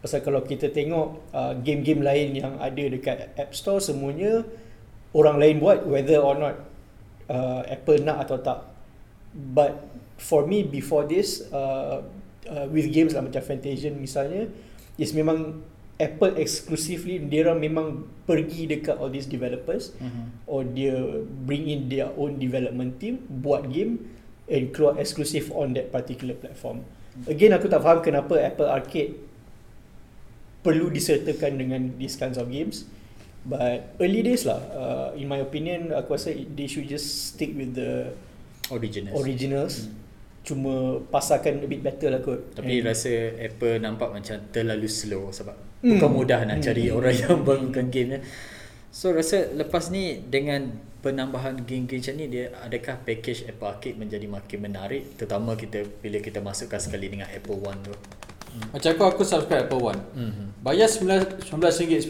Pasal 0.04 0.22
kalau 0.22 0.44
kita 0.44 0.70
tengok 0.70 1.18
uh, 1.32 1.56
game-game 1.66 2.04
lain 2.04 2.36
yang 2.36 2.60
ada 2.60 2.84
dekat 2.86 3.32
App 3.34 3.50
Store 3.56 3.80
semuanya 3.82 4.44
orang 5.16 5.40
lain 5.40 5.56
buat 5.58 5.82
whether 5.88 6.20
or 6.20 6.36
not 6.36 6.54
uh, 7.26 7.64
Apple 7.66 8.04
nak 8.04 8.28
atau 8.28 8.38
tak. 8.38 8.60
But 9.34 9.82
for 10.20 10.44
me 10.46 10.62
before 10.62 11.08
this 11.08 11.44
uh, 11.50 12.04
uh, 12.48 12.66
with 12.68 12.88
games 12.88 13.12
lah 13.12 13.22
macam 13.22 13.40
Fantasia 13.40 13.90
misalnya 13.90 14.48
is 14.96 15.12
memang 15.12 15.60
Apple 15.96 16.36
exclusively 16.36 17.16
dia 17.18 17.48
orang 17.48 17.56
memang 17.58 17.86
pergi 18.24 18.68
dekat 18.68 19.00
all 19.00 19.08
these 19.08 19.24
developers 19.24 19.96
Mhm. 19.96 20.44
or 20.44 20.60
dia 20.62 20.92
bring 21.42 21.64
in 21.66 21.88
their 21.88 22.12
own 22.14 22.36
development 22.36 23.00
team 23.00 23.24
buat 23.40 23.64
game 23.68 24.04
and 24.46 24.70
keluar 24.70 25.00
eksklusif 25.00 25.48
on 25.50 25.72
that 25.72 25.88
particular 25.88 26.36
platform. 26.36 26.84
Again 27.24 27.56
aku 27.56 27.66
tak 27.66 27.80
faham 27.80 28.04
kenapa 28.04 28.36
Apple 28.36 28.68
Arcade 28.68 29.16
perlu 30.60 30.90
disertakan 30.90 31.56
dengan 31.56 31.80
these 31.96 32.14
kinds 32.14 32.36
of 32.36 32.50
games. 32.50 32.84
But 33.46 33.94
early 34.02 34.26
days 34.26 34.42
lah, 34.42 34.58
uh, 34.74 35.08
in 35.14 35.30
my 35.30 35.38
opinion, 35.38 35.94
aku 35.94 36.18
rasa 36.18 36.34
they 36.34 36.66
should 36.66 36.90
just 36.90 37.30
stick 37.30 37.54
with 37.54 37.78
the 37.78 38.10
Original. 38.74 39.14
originals. 39.16 39.86
Hmm. 39.86 39.94
Cuma 40.46 40.74
pasarkan 41.04 41.58
a 41.58 41.66
bit 41.66 41.82
better 41.82 42.06
lah 42.08 42.22
kot. 42.22 42.54
Tapi 42.54 42.78
And- 42.78 42.86
rasa 42.86 43.10
Apple 43.36 43.82
nampak 43.82 44.14
macam 44.14 44.38
terlalu 44.48 44.86
slow 44.86 45.28
sebab 45.28 45.58
Hmm. 45.76 45.98
bukan 45.98 46.10
mudah 46.14 46.40
nak 46.46 46.62
Hmm. 46.62 46.64
cari 46.64 46.88
orang 46.88 47.14
yang 47.18 47.42
bangunkan 47.42 47.90
game 47.90 48.08
ni. 48.08 48.18
So 48.88 49.10
rasa 49.10 49.50
lepas 49.52 49.90
ni 49.90 50.22
dengan 50.22 50.72
penambahan 51.02 51.60
game-game 51.60 52.00
macam 52.00 52.14
ni 52.16 52.26
dia 52.26 52.48
adakah 52.56 52.96
package 52.98 53.44
Apple 53.44 53.68
Arcade 53.68 53.94
menjadi 53.94 54.24
makin 54.24 54.58
menarik 54.60 55.14
terutama 55.14 55.52
kita 55.52 55.84
bila 56.00 56.18
kita 56.18 56.40
masukkan 56.40 56.78
sekali 56.78 57.06
dengan 57.06 57.28
Apple 57.28 57.60
One 57.60 57.82
tu. 57.82 57.92
Macam 58.72 58.88
aku 58.88 59.02
aku 59.04 59.22
subscribe 59.22 59.68
Apple 59.68 59.82
One 59.84 60.00
Mhm. 60.14 60.64
Bayar 60.64 60.88
RM19.90 60.88 62.08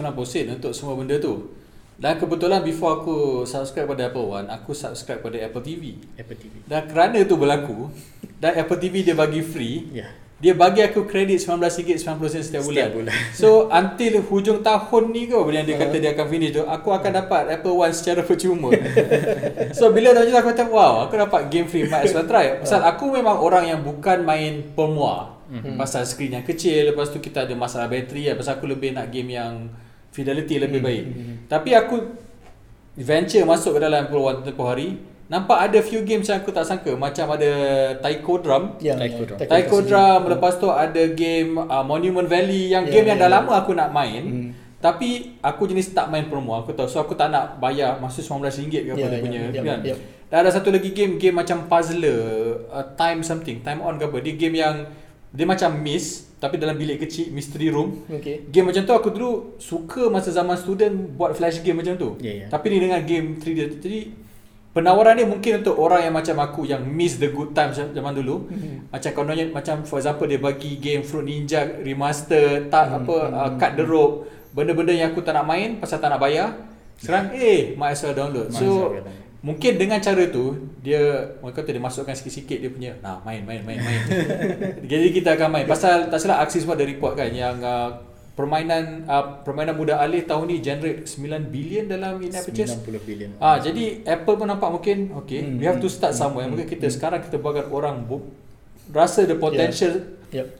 untuk 0.52 0.70
semua 0.70 0.94
benda 0.94 1.16
tu 1.16 1.58
Dan 1.96 2.14
kebetulan 2.14 2.60
before 2.60 3.00
aku 3.00 3.16
subscribe 3.42 3.88
pada 3.88 4.06
Apple 4.06 4.28
One 4.30 4.46
Aku 4.46 4.70
subscribe 4.70 5.18
pada 5.18 5.40
Apple 5.40 5.58
TV 5.60 5.96
Apple 6.14 6.36
TV. 6.36 6.54
Dan 6.62 6.86
kerana 6.86 7.18
tu 7.24 7.34
berlaku 7.34 7.88
Dan 8.36 8.52
Apple 8.54 8.76
TV 8.76 9.00
dia 9.00 9.14
bagi 9.14 9.40
free 9.40 9.88
Ya. 9.92 10.06
Dia 10.36 10.52
bagi 10.52 10.84
aku 10.84 11.08
kredit 11.08 11.40
RM19.90 11.40 11.96
setiap 12.44 12.60
bulan. 12.60 12.76
Setiap 12.76 12.90
bulan. 12.92 13.16
So 13.40 13.48
until 13.72 14.20
hujung 14.20 14.60
tahun 14.60 15.02
ni 15.08 15.24
ke 15.24 15.32
Bila 15.32 15.64
dia 15.64 15.76
kata 15.76 15.96
dia 15.96 16.12
akan 16.12 16.26
finish 16.28 16.52
tu 16.52 16.60
Aku 16.60 16.92
akan 16.92 17.10
dapat 17.16 17.48
Apple 17.50 17.72
One 17.72 17.88
secara 17.90 18.20
percuma 18.20 18.68
So 19.78 19.88
bila 19.90 20.12
dah 20.12 20.20
macam 20.20 20.32
tu 20.32 20.38
aku 20.38 20.50
kata 20.52 20.64
Wow 20.68 21.08
aku 21.08 21.16
dapat 21.16 21.48
game 21.48 21.64
free 21.64 21.88
Might 21.88 22.04
as 22.04 22.12
well 22.12 22.28
try 22.28 22.60
Pasal 22.60 22.84
aku 22.84 23.08
memang 23.10 23.40
orang 23.40 23.64
yang 23.66 23.80
bukan 23.80 24.20
main 24.22 24.60
pemua 24.72 25.32
Mhm. 25.46 25.78
Pasal 25.78 26.02
skrin 26.02 26.34
yang 26.34 26.42
kecil 26.42 26.90
Lepas 26.90 27.08
tu 27.08 27.22
kita 27.22 27.46
ada 27.46 27.54
masalah 27.54 27.86
bateri 27.86 28.26
lah. 28.26 28.34
Pasal 28.34 28.58
aku 28.58 28.66
lebih 28.66 28.90
nak 28.90 29.08
game 29.08 29.30
yang 29.30 29.70
Fidelity 30.10 30.58
lebih 30.58 30.82
baik 30.82 31.04
Tapi 31.46 31.70
aku 31.70 31.96
Venture 32.98 33.46
masuk 33.46 33.76
ke 33.76 33.80
dalam 33.80 34.04
Apple 34.04 34.18
One 34.18 34.42
tempoh 34.42 34.66
hari 34.66 34.98
Nampak 35.26 35.58
ada 35.60 35.78
few 35.80 36.00
games 36.00 36.24
yang 36.24 36.38
aku 36.38 36.50
tak 36.50 36.62
sangka 36.62 36.94
Macam 36.94 37.26
ada 37.30 37.50
Taiko 37.98 38.38
Drum 38.38 38.78
Ya, 38.78 38.94
Taiko 38.94 39.26
Drum. 39.26 39.38
Taiko 39.40 39.76
Drum 39.80 40.20
Lepas 40.28 40.54
tu 40.54 40.68
ada 40.68 41.02
game 41.10 41.58
uh, 41.58 41.82
Monument 41.82 42.22
Valley 42.24 42.70
Yang 42.70 42.84
Ya, 42.86 42.92
game 42.92 43.06
yang 43.08 43.18
ya, 43.18 43.22
dah 43.26 43.30
ya. 43.30 43.36
lama 43.36 43.52
aku 43.56 43.72
nak 43.72 43.90
main 43.90 44.22
Hmm. 44.22 44.50
Tapi 44.76 45.34
aku 45.40 45.66
jenis 45.66 45.90
tak 45.90 46.06
main 46.06 46.28
promo 46.28 46.54
Aku 46.54 46.70
tahu 46.70 46.86
So 46.86 47.00
aku 47.00 47.12
tak 47.12 47.28
nak 47.28 47.58
bayar 47.58 47.96
Masa 47.96 48.20
RM19 48.20 48.70
ke 48.70 48.78
apa 48.86 48.94
Ya, 48.94 49.06
dia 49.08 49.10
ya, 49.10 49.18
punya 49.18 49.40
ya, 49.48 49.62
kan? 49.64 49.78
ya. 49.82 49.96
Dan 50.26 50.36
ada 50.38 50.50
satu 50.52 50.70
lagi 50.70 50.90
game 50.90 51.16
Game 51.16 51.34
macam 51.34 51.66
puzzler 51.66 52.20
uh, 52.68 52.86
Time 52.94 53.20
something 53.20 53.60
Time 53.60 53.80
on 53.80 53.96
ke 53.96 54.04
apa 54.04 54.18
Dia 54.20 54.34
game 54.36 54.54
yang 54.54 54.86
Dia 55.28 55.42
macam 55.42 55.74
miss 55.76 56.30
Tapi 56.36 56.54
dalam 56.56 56.76
bilik 56.76 57.00
kecil 57.00 57.30
Mystery 57.30 57.66
room 57.66 58.04
Okay. 58.06 58.46
Game 58.46 58.62
macam 58.64 58.84
tu 58.84 58.92
aku 58.92 59.10
dulu 59.10 59.30
Suka 59.56 60.06
masa 60.06 60.28
zaman 60.28 60.54
student 60.54 60.94
Buat 61.10 61.34
flash 61.34 61.58
game 61.60 61.76
macam 61.76 61.96
tu 61.96 62.14
Ya, 62.20 62.32
ya. 62.36 62.46
Tapi 62.46 62.66
ni 62.68 62.78
dengan 62.78 63.00
game 63.00 63.36
3D 63.36 63.80
Jadi 63.80 64.00
Penawaran 64.76 65.16
dia 65.16 65.24
mungkin 65.24 65.64
untuk 65.64 65.72
orang 65.74 66.04
yang 66.04 66.12
macam 66.12 66.36
aku 66.36 66.68
Yang 66.68 66.84
miss 66.84 67.16
the 67.16 67.32
good 67.32 67.50
times 67.50 67.80
zaman 67.80 68.12
dulu. 68.12 68.44
Mhm. 68.46 68.92
Macam 68.92 69.10
kononnya 69.10 69.48
Macam 69.48 69.80
for 69.82 69.96
example 69.96 70.28
Dia 70.28 70.36
bagi 70.36 70.76
game 70.76 71.00
Fruit 71.00 71.24
Ninja 71.24 71.64
Remaster 71.80 72.68
Tak 72.68 72.84
Hmm, 72.86 72.96
apa 73.00 73.16
uh, 73.32 73.50
Cut 73.56 73.72
the 73.72 73.82
rope. 73.82 74.28
Benda-benda 74.52 74.92
yang 74.92 75.10
aku 75.10 75.24
tak 75.24 75.32
nak 75.32 75.44
main 75.44 75.80
Pasal 75.80 75.96
tak 75.96 76.12
nak 76.12 76.20
bayar 76.20 76.52
Sekarang 76.94 77.32
eh 77.32 77.72
Might 77.72 77.92
as 77.92 78.04
well 78.04 78.12
download. 78.12 78.52
Might 78.52 78.60
So 78.60 78.68
well 78.92 79.00
download. 79.00 79.24
Mungkin 79.40 79.72
dengan 79.76 79.96
cara 79.96 80.22
tu 80.26 80.44
Dia 80.80 81.00
Orang 81.40 81.54
kata 81.54 81.72
dia 81.72 81.80
masukkan 81.80 82.12
sikit-sikit 82.12 82.58
Dia 82.58 82.68
punya 82.68 82.92
Nah 83.00 83.16
main 83.22 83.40
main 83.42 83.64
main 83.64 83.80
main. 83.80 84.00
Jadi 84.92 85.06
kita 85.10 85.34
akan 85.34 85.48
main. 85.50 85.64
Pasal 85.64 86.12
tak 86.12 86.20
salah 86.20 86.40
Axis 86.40 86.62
pun 86.62 86.76
ada 86.76 86.84
report 86.84 87.16
kan 87.16 87.32
Yang 87.32 87.64
uh, 87.64 87.88
Permainan 88.36 89.08
uh, 89.08 89.40
Permainan 89.40 89.74
muda 89.74 89.96
alih 89.96 90.20
tahun 90.22 90.44
ni 90.46 90.60
Generate 90.60 91.02
9 91.02 91.16
billion 91.48 91.88
dalam 91.88 92.20
in-app 92.20 92.44
purchase 92.44 92.76
90 92.76 93.00
bilion. 93.02 93.30
Ah 93.38 93.56
jadi 93.56 94.04
Apple 94.04 94.36
pun 94.36 94.44
nampak 94.44 94.68
mungkin 94.70 95.08
okay 95.16 95.40
Hmm, 95.40 95.56
we 95.56 95.64
have 95.64 95.80
to 95.80 95.88
start 95.88 96.12
hmm, 96.12 96.20
somewhere. 96.20 96.44
hmm, 96.44 96.52
Mungkin 96.52 96.68
kita 96.68 96.86
sekarang 96.86 97.24
kita 97.24 97.36
buatkan 97.36 97.66
orang 97.70 98.04
bu- 98.04 98.28
rasa 98.88 99.24
the 99.24 99.34
potential 99.34 100.04
Yep. 100.28 100.52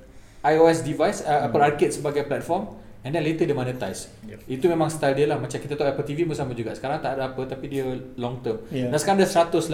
iOS 0.42 0.80
device 0.83 1.21
uh, 1.21 1.45
Apple 1.45 1.61
Arcade 1.61 1.92
sebagai 1.92 2.25
platform 2.25 2.71
and 3.02 3.12
then 3.12 3.21
later 3.21 3.45
dia 3.45 3.52
monetize. 3.52 4.09
Yep. 4.25 4.38
Itu 4.49 4.64
memang 4.66 4.88
style 4.88 5.12
dia 5.14 5.26
lah. 5.26 5.37
Macam 5.37 5.54
kita 5.54 5.75
tahu 5.75 5.85
Apple 5.85 6.02
TV 6.02 6.25
pun 6.25 6.33
sama 6.33 6.50
juga. 6.50 6.73
Sekarang 6.73 6.97
tak 6.99 7.14
ada 7.14 7.28
apa 7.28 7.45
tapi 7.45 7.68
dia 7.68 7.85
long 8.16 8.40
term. 8.40 8.64
Yeah. 8.68 8.88
Dan 8.88 8.97
sekarang 8.97 9.21
dia 9.21 9.28
180 9.28 9.68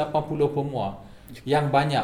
pemuah 0.50 0.98
yang 1.44 1.70
banyak. 1.70 2.02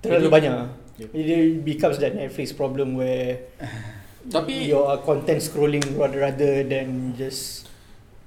Terlalu 0.00 0.20
Jadi- 0.22 0.34
banyak. 0.36 0.52
It 1.00 1.64
becomes 1.64 1.96
that 1.96 2.12
Netflix 2.12 2.52
problem 2.52 2.92
where 2.94 3.40
Tapi 4.20 4.68
you 4.68 4.76
are 4.78 5.00
content 5.00 5.40
scrolling 5.40 5.80
rather 5.96 6.20
rather 6.20 6.60
than 6.60 7.16
just 7.16 7.64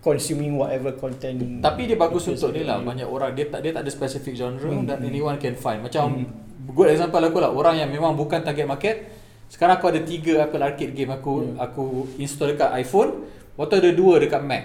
consuming 0.02 0.58
whatever 0.58 0.92
content. 0.94 1.62
Tapi 1.62 1.86
dia 1.86 1.96
bagus 1.96 2.26
untuk 2.26 2.50
ni 2.50 2.66
lah. 2.66 2.82
Banyak 2.82 3.06
orang 3.06 3.32
Dia 3.32 3.48
tak 3.48 3.62
dia 3.62 3.72
tak 3.72 3.86
ada 3.86 3.92
specific 3.94 4.34
genre 4.34 4.60
Hmm, 4.60 4.84
Dan 4.84 5.00
anyone 5.00 5.38
can 5.38 5.54
find 5.54 5.80
Macam 5.80 6.26
Hmm. 6.26 6.28
Good 6.66 6.92
example 6.92 7.22
aku 7.22 7.38
lah 7.38 7.52
Orang 7.52 7.76
yang 7.76 7.88
memang 7.88 8.12
bukan 8.14 8.40
target 8.40 8.66
market 8.66 8.96
Sekarang 9.48 9.78
aku 9.78 9.88
ada 9.88 10.02
tiga 10.02 10.44
Apple 10.44 10.60
Arcade 10.60 10.92
game 10.92 11.08
Aku 11.10 11.34
Hmm. 11.46 11.56
aku 11.56 11.84
install 12.18 12.52
dekat 12.52 12.74
iPhone 12.76 13.24
Lepas 13.54 13.66
tu 13.66 13.76
ada 13.80 13.92
dua 13.94 14.14
dekat 14.20 14.42
Mac 14.44 14.64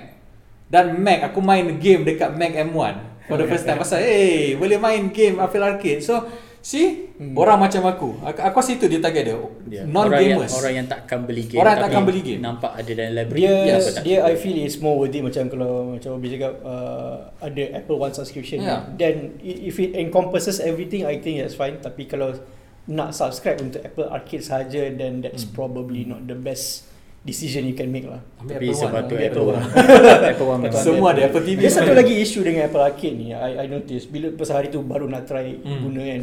Dan 0.66 0.96
Mac 0.96 1.30
Aku 1.30 1.38
main 1.38 1.70
game 1.76 2.02
dekat 2.02 2.34
Mac 2.34 2.56
M1 2.56 2.94
For 3.28 3.36
the 3.36 3.46
first 3.46 3.62
time 3.62 3.78
Pasal 3.78 4.02
hey 4.02 4.56
Boleh 4.56 4.74
main 4.74 5.06
game 5.08 5.38
Apple 5.38 5.60
Arcade 5.60 6.00
So 6.00 6.24
See 6.60 7.06
Hmm. 7.14 7.34
Orang 7.34 7.58
macam 7.58 7.82
aku 7.82 8.08
Aku, 8.20 8.38
aku 8.40 8.56
rasa 8.56 8.70
itu 8.72 8.86
dia 8.86 8.98
target 8.98 9.22
dia 9.24 9.36
Dia. 9.64 9.82
Non-gamers 9.82 10.06
Orang 10.06 10.22
yang, 10.22 10.38
orang 10.54 10.72
yang 10.76 10.86
takkan 10.86 11.18
beli 11.20 11.42
game 11.44 11.58
Orang 11.58 11.74
takkan 11.76 12.02
beli 12.02 12.20
game. 12.20 12.38
Nampak 12.38 12.70
ada 12.72 12.90
dalam 12.92 13.12
library 13.12 13.42
Dia 13.42 13.54
Yes. 13.68 13.84
dia. 14.00 14.18
I 14.22 14.34
feel 14.34 14.54
is 14.56 14.76
more 14.76 14.94
worthy 14.96 15.18
macam 15.18 15.46
kalau 15.46 15.70
macam 15.92 16.10
Obi 16.12 16.28
cakap 16.30 16.54
uh, 16.60 17.14
ada 17.38 17.62
Apple 17.74 17.96
One 17.96 18.12
subscription 18.12 18.60
Yeah. 18.60 18.86
then 18.92 19.34
i- 19.40 19.66
if 19.66 19.76
it 19.76 19.94
encompasses 19.94 20.58
everything 20.60 21.02
I 21.02 21.18
think 21.18 21.38
that's 21.38 21.54
fine 21.54 21.78
tapi 21.78 22.04
kalau 22.04 22.38
nak 22.86 23.10
subscribe 23.12 23.58
untuk 23.58 23.80
Apple 23.80 24.06
Arcade 24.06 24.40
saja 24.40 24.88
then 24.88 25.20
that's 25.20 25.42
Hmm. 25.42 25.52
probably 25.52 26.04
not 26.04 26.22
the 26.22 26.34
best 26.34 26.86
decision 27.20 27.66
you 27.66 27.74
can 27.74 27.88
make 27.88 28.06
lah. 28.06 28.22
Ambil 28.38 28.54
Tapi 28.54 28.64
Apple 28.64 28.72
One, 28.72 28.82
sepatutnya 28.84 29.26
Apple 29.28 29.44
One 29.44 29.62
Apple 30.32 30.48
One 30.48 30.60
memang 30.62 30.80
Semua 30.80 31.08
ada 31.10 31.20
Apple 31.24 31.42
TV 31.42 31.58
Dia 31.58 31.70
satu 31.72 31.90
ada. 31.90 31.98
lagi 31.98 32.14
isu 32.16 32.40
dengan 32.40 32.62
Apple 32.64 32.80
Arcade 32.80 33.16
ni 33.16 33.26
I, 33.30 33.52
I 33.58 33.66
notice 33.66 34.06
bila 34.06 34.30
pasal 34.32 34.54
hari 34.56 34.68
tu 34.70 34.80
baru 34.80 35.04
nak 35.04 35.24
try 35.24 35.50
Hmm. 35.52 35.82
guna 35.82 36.02
kan. 36.06 36.22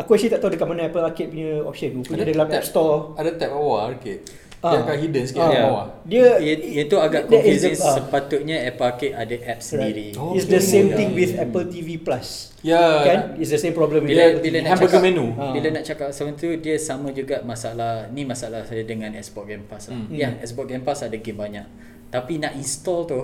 Aku 0.00 0.10
actually 0.10 0.32
tak 0.32 0.40
tahu 0.40 0.50
dekat 0.50 0.64
mana 0.64 0.80
Apple 0.82 1.02
Arcade 1.02 1.28
punya 1.28 1.60
option. 1.62 1.90
Rupanya 1.94 2.16
Ada 2.18 2.32
dalam. 2.32 2.46
App 2.50 2.64
Store. 2.64 2.96
Ada 3.14 3.30
tab 3.36 3.50
bawah 3.52 3.80
arcade 3.86 4.22
Ah. 4.60 4.76
Dia 4.76 4.80
akan 4.82 4.96
hidden 4.98 5.24
sikit 5.24 5.40
Ah. 5.40 5.46
kat 5.46 5.56
Ya. 5.56 5.62
bawah 5.64 5.86
Dia 6.04 6.26
Ia- 6.36 6.84
Itu 6.84 6.96
agak 6.98 7.22
is 7.22 7.28
confusing 7.30 7.74
the- 7.74 7.80
ah. 7.82 7.94
Sepatutnya 7.96 8.56
Apple 8.62 8.86
Arcade 8.86 9.14
ada 9.14 9.36
app 9.46 9.60
sendiri 9.62 10.08
Oh, 10.14 10.36
It's 10.36 10.44
the 10.46 10.60
okay. 10.60 10.68
same 10.70 10.86
Yeah. 10.86 10.96
thing 10.96 11.10
with 11.14 11.32
Apple 11.34 11.64
TV 11.64 11.88
Plus. 11.96 12.52
Ya 12.60 12.76
Kan? 13.00 13.20
It's 13.36 13.48
the 13.48 13.56
same 13.56 13.72
problem 13.72 14.04
with 14.04 14.12
bila 14.12 14.20
Apple 14.26 14.40
bila 14.42 14.52
TV. 14.52 14.60
nak 14.60 14.70
Hamburger 14.70 14.92
cakap 14.92 15.00
menu. 15.02 15.26
Ah. 15.32 15.52
bila 15.56 15.66
nak 15.70 15.84
cakap 15.86 16.08
sama 16.10 16.30
tu 16.34 16.48
dia 16.54 16.76
sama 16.76 17.08
juga 17.10 17.36
masalah 17.40 17.92
ni 18.08 18.22
masalah 18.22 18.60
saya 18.62 18.84
dengan 18.84 19.10
Xbox 19.14 19.44
Game 19.46 19.64
Pass 19.64 19.88
lah. 19.88 19.96
Hmm. 19.96 20.12
Ya, 20.12 20.28
Xbox 20.38 20.66
Game 20.66 20.84
Pass 20.84 21.00
ada 21.00 21.16
game 21.16 21.38
banyak. 21.38 21.64
Tapi 22.10 22.32
nak 22.36 22.52
install 22.52 23.00
tu 23.06 23.20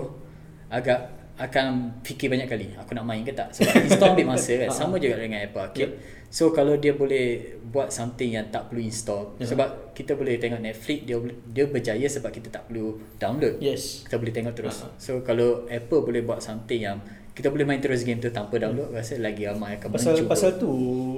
agak 0.67 0.99
akan 1.37 1.65
fikir 2.01 2.27
banyak 2.27 2.49
kali 2.49 2.73
aku 2.73 2.91
nak 2.91 3.05
main 3.05 3.21
ke 3.21 3.29
tak 3.29 3.53
sebab 3.53 3.77
install 3.79 4.09
ambil 4.11 4.33
masa 4.33 4.57
kan 4.57 4.73
sama 4.79 4.97
juga 4.97 5.21
dengan 5.21 5.37
Apple 5.39 5.61
Arcade 5.61 5.93
so 6.29 6.49
kalau 6.49 6.75
dia 6.75 6.91
boleh 6.91 7.25
buat 7.65 7.87
something 7.89 8.29
yang 8.31 8.47
tak 8.47 8.67
perlu 8.67 8.81
install 8.81 9.35
Yeah. 9.35 9.47
sebab 9.47 9.67
kita 9.91 10.13
boleh 10.13 10.35
tengok 10.35 10.59
Netflix 10.59 10.99
dia 11.03 11.17
dia 11.47 11.65
berjaya 11.65 12.05
sebab 12.05 12.29
kita 12.29 12.47
tak 12.49 12.63
perlu 12.65 12.87
download 13.15 13.57
Yes. 13.59 14.03
kita 14.03 14.15
boleh 14.15 14.31
tengok 14.31 14.53
terus. 14.53 14.81
Ah. 14.81 14.91
So 14.97 15.19
kalau 15.21 15.65
Apple 15.67 16.03
boleh 16.03 16.21
buat 16.21 16.39
something 16.39 16.81
yang 16.81 16.99
kita 17.31 17.47
boleh 17.47 17.63
main 17.63 17.77
terus 17.77 18.01
game 18.01 18.17
tu 18.17 18.27
tanpa 18.27 18.57
download, 18.57 18.89
rasa 18.89 19.13
lagi 19.15 19.45
ramai 19.45 19.77
akan 19.77 19.93
Pasal 19.93 20.17
mencuba. 20.17 20.29
pasal 20.31 20.51
tu 20.57 20.71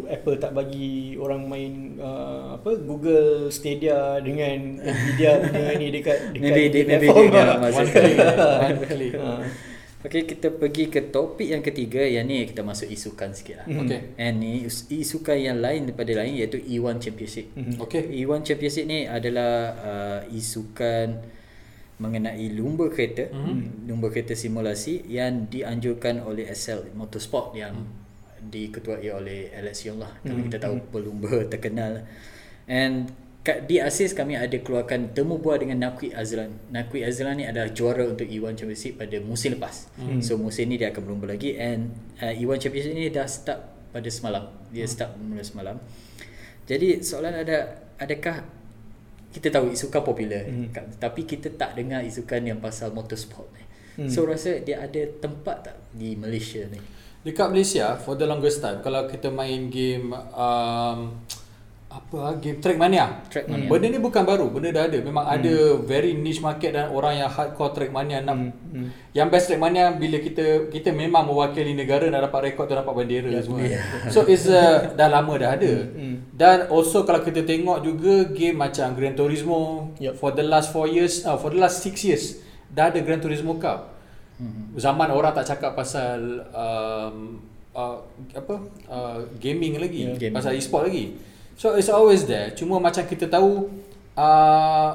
Apple 0.05 0.35
tak 0.35 0.51
bagi 0.51 1.15
orang 1.15 1.47
main 1.47 1.71
uh, 1.95 2.53
apa 2.53 2.75
Google 2.77 3.47
Stadia 3.47 4.19
dengan 4.19 4.77
Nvidia 4.77 5.39
punya 5.41 5.73
ni 5.73 5.87
dekat 5.89 6.17
dekat 6.29 6.43
Maybe 6.43 6.61
dia 6.67 6.81
maybe 6.83 7.07
platform 7.07 7.23
dia 7.25 7.39
lah. 7.39 7.45
nak 7.47 7.57
masuk. 7.63 7.79
One 7.79 7.89
click 7.89 8.17
One 8.19 8.79
click 8.85 9.13
Ah. 9.15 9.39
Okay, 9.99 10.23
kita 10.23 10.47
pergi 10.55 10.87
ke 10.87 11.11
topik 11.11 11.43
yang 11.43 11.59
ketiga 11.59 11.99
yang 11.99 12.23
ni 12.23 12.47
kita 12.47 12.63
masuk 12.63 12.87
isukan 12.87 13.35
sikit 13.35 13.59
lah. 13.59 13.67
Mhm. 13.67 13.79
Okay 13.83 13.99
And 14.15 14.39
ni 14.39 14.63
is- 14.63 14.87
isukan 14.87 15.35
yang 15.35 15.59
lain 15.59 15.91
daripada 15.91 16.23
lain 16.23 16.39
iaitu 16.39 16.55
E1 16.55 17.03
Championship. 17.03 17.51
Mhm. 17.51 17.83
Okay 17.83 18.07
E1 18.07 18.47
Championship 18.47 18.87
ni 18.87 19.03
adalah 19.03 19.51
uh, 19.75 20.21
isukan 20.31 21.19
mengenai 21.99 22.47
lumba 22.55 22.87
kereta, 22.87 23.27
Mhm. 23.27 23.91
lumba 23.91 24.07
kereta 24.07 24.31
simulasi 24.31 25.03
yang 25.03 25.51
dianjurkan 25.51 26.23
oleh 26.23 26.47
SL 26.47 26.95
Motorsport 26.95 27.59
yang 27.59 27.75
Hmm. 27.75 27.91
diketuai 28.39 29.03
oleh 29.11 29.51
Alex 29.51 29.83
Yong 29.83 29.99
lah. 29.99 30.15
Kami 30.23 30.41
Mhm. 30.41 30.45
kita 30.47 30.57
tahu 30.63 30.79
pelumba 30.95 31.43
terkenal. 31.51 32.07
And 32.71 33.11
di 33.41 33.79
ASIS 33.79 34.11
kami 34.11 34.35
ada 34.35 34.53
keluarkan 34.55 35.09
temu 35.09 35.35
buah 35.35 35.57
dengan 35.57 35.79
Nakwi 35.81 36.11
Azlan. 36.11 36.53
Nakwi 36.69 37.01
Azlan 37.01 37.33
ni 37.35 37.45
adalah 37.45 37.71
juara 37.71 38.05
untuk 38.05 38.23
E1 38.23 38.53
Championship 38.53 38.95
pada 38.95 39.17
musim 39.19 39.55
lepas. 39.55 39.89
Hmm. 39.95 40.19
So 40.19 40.35
musim 40.35 40.67
ni 40.67 40.75
dia 40.75 40.89
akan 40.89 41.01
berlumba 41.01 41.25
lagi 41.29 41.55
and 41.55 41.89
uh, 42.17 42.29
E1 42.29 42.59
Championship 42.59 42.93
ni 42.93 43.07
dah 43.07 43.25
start 43.25 43.63
pada 43.89 44.05
semalam. 44.07 44.43
Dia 44.69 44.83
Hmm. 44.83 44.91
start 44.91 45.11
mula 45.17 45.41
semalam. 45.41 45.75
Jadi 46.63 47.01
soalan 47.01 47.33
ada 47.33 47.57
adakah 47.97 48.45
kita 49.29 49.47
tahu 49.49 49.71
isukan 49.71 50.03
popular 50.03 50.43
Hmm. 50.43 50.69
kat- 50.69 50.99
tapi 50.99 51.23
kita 51.23 51.49
tak 51.51 51.73
dengar 51.73 52.01
isukan 52.01 52.43
yang 52.43 52.59
pasal 52.59 52.91
motorsport 52.91 53.49
ni. 53.51 53.63
Hmm. 53.97 54.09
So 54.09 54.23
rasa 54.23 54.59
dia 54.59 54.77
ada 54.79 55.01
tempat 55.15 55.57
tak 55.63 55.75
di 55.91 56.13
Malaysia 56.13 56.61
ni? 56.65 56.77
Dekat 57.19 57.49
Malaysia 57.49 57.97
For 57.97 58.15
the 58.15 58.23
longest 58.23 58.63
time 58.63 58.79
Kalau 58.79 59.03
kita 59.03 59.27
main 59.27 59.67
game 59.67 60.07
um, 60.31 61.19
Apa 61.89 62.17
ah, 62.21 62.33
Game 62.35 62.57
Trackmania 62.57 63.25
Trackmania. 63.25 63.65
Benda 63.65 63.87
ni 63.87 63.97
bukan 63.97 64.21
baru 64.21 64.45
Benda 64.47 64.69
dah 64.69 64.85
ada 64.85 65.01
Memang 65.01 65.25
ada 65.25 65.55
Very 65.81 66.13
niche 66.13 66.37
market 66.37 66.69
Dan 66.69 66.89
orang 66.89 67.17
yang 67.17 67.25
hardcore 67.27 67.73
Trackmania 67.73 68.21
nak 68.21 68.37
Hmm, 68.37 68.53
hmm. 68.53 68.87
Yang 69.09 69.27
best 69.27 69.45
Trackmania 69.47 69.89
Bila 69.91 70.17
kita 70.17 70.69
Kita 70.69 70.93
memang 70.93 71.25
mewakili 71.25 71.73
negara 71.73 72.05
Nak 72.05 72.29
dapat 72.29 72.39
rekod 72.47 72.65
Tu 72.65 72.77
dapat 72.77 72.93
bendera 72.93 73.25
Ya, 73.27 73.41
semua 73.41 73.65
ya. 73.65 73.81
So 74.13 74.21
it's 74.23 74.45
uh, 74.45 74.93
Dah 74.93 75.09
lama 75.09 75.33
dah 75.35 75.49
ada 75.51 75.73
Hmm. 75.89 76.29
Dan 76.29 76.69
also 76.69 77.01
Kalau 77.01 77.19
kita 77.19 77.41
tengok 77.41 77.81
juga 77.81 78.29
Game 78.29 78.57
macam 78.59 78.93
Gran 78.93 79.13
Turismo 79.13 79.89
Yup. 79.97 80.13
For 80.13 80.29
the 80.29 80.45
last 80.45 80.69
4 80.69 80.85
years 80.87 81.25
uh, 81.25 81.35
For 81.35 81.49
the 81.49 81.57
last 81.57 81.81
6 81.81 82.05
years 82.05 82.37
Dah 82.69 82.87
ada 82.87 83.01
Gran 83.01 83.17
Turismo 83.17 83.57
Cup 83.57 83.97
Mhm. 84.37 84.71
Zaman 84.73 85.09
orang 85.09 85.35
tak 85.35 85.51
cakap 85.51 85.75
pasal 85.75 86.15
um, 86.47 87.43
uh, 87.71 87.99
apa 88.31 88.55
uh, 88.87 89.19
gaming 89.35 89.75
lagi, 89.75 90.07
Yeah. 90.07 90.15
Gaming. 90.15 90.31
pasal 90.31 90.55
e-sport 90.55 90.87
lagi. 90.87 91.11
So 91.59 91.75
it's 91.75 91.91
always 91.91 92.23
there. 92.23 92.55
Cuma 92.55 92.79
macam 92.79 93.03
kita 93.03 93.27
tahu 93.27 93.67
uh, 94.15 94.89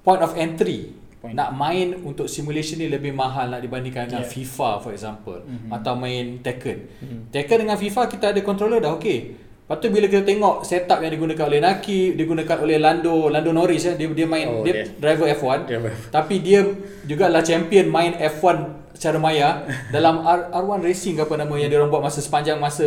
point 0.00 0.22
of 0.22 0.32
entry 0.34 0.94
Point. 1.18 1.34
nak 1.34 1.52
main 1.52 2.00
untuk 2.00 2.24
simulation 2.24 2.78
ni 2.78 2.86
lebih 2.86 3.10
mahal 3.12 3.50
nak 3.50 3.60
dibandingkan 3.60 4.06
dengan 4.06 4.22
Yeah. 4.22 4.30
FIFA 4.32 4.70
for 4.78 4.90
example 4.90 5.36
Mhm. 5.36 5.68
atau 5.70 5.92
main 5.94 6.38
Tekken. 6.38 6.78
Mhm. 6.96 7.18
Tekken 7.28 7.58
dengan 7.60 7.76
FIFA 7.76 8.02
kita 8.06 8.30
ada 8.30 8.40
controller 8.40 8.78
dah 8.78 8.94
okey. 8.94 9.18
Lepas 9.60 9.76
tu 9.76 9.86
bila 9.88 10.06
kita 10.06 10.22
tengok 10.24 10.62
setup 10.62 10.98
yang 10.98 11.12
digunakan 11.12 11.46
oleh 11.46 11.58
Naki, 11.58 12.14
digunakan 12.14 12.58
oleh 12.58 12.74
Lando, 12.76 13.26
Lando 13.28 13.50
Norris 13.50 13.84
ya, 13.84 13.94
dia 13.94 14.06
dia 14.08 14.26
main 14.26 14.46
Oh, 14.48 14.62
dia 14.62 14.82
dia- 14.82 14.86
driver 14.96 15.26
F1. 15.28 15.62
Driver. 15.64 15.92
Tapi 16.10 16.34
dia 16.38 16.62
juga 17.04 17.26
lah 17.26 17.38
champion 17.40 17.86
main 17.86 18.14
F1 18.16 18.56
secara 18.92 19.14
maya 19.16 19.62
dalam 19.94 20.22
R, 20.22 20.50
R1 20.52 20.80
Racing 20.80 21.16
apa 21.18 21.34
nama 21.34 21.54
yang 21.54 21.68
dia 21.68 21.78
orang 21.78 21.86
buat 21.88 22.02
masa 22.02 22.18
sepanjang 22.18 22.58
masa 22.58 22.82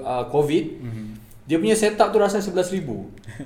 uh, 0.00 0.24
COVID 0.26 0.64
mm-hmm. 0.72 1.01
Dia 1.44 1.56
punya 1.58 1.74
setup 1.74 2.14
tu 2.14 2.18
rasa 2.22 2.38
11,000 2.38 2.82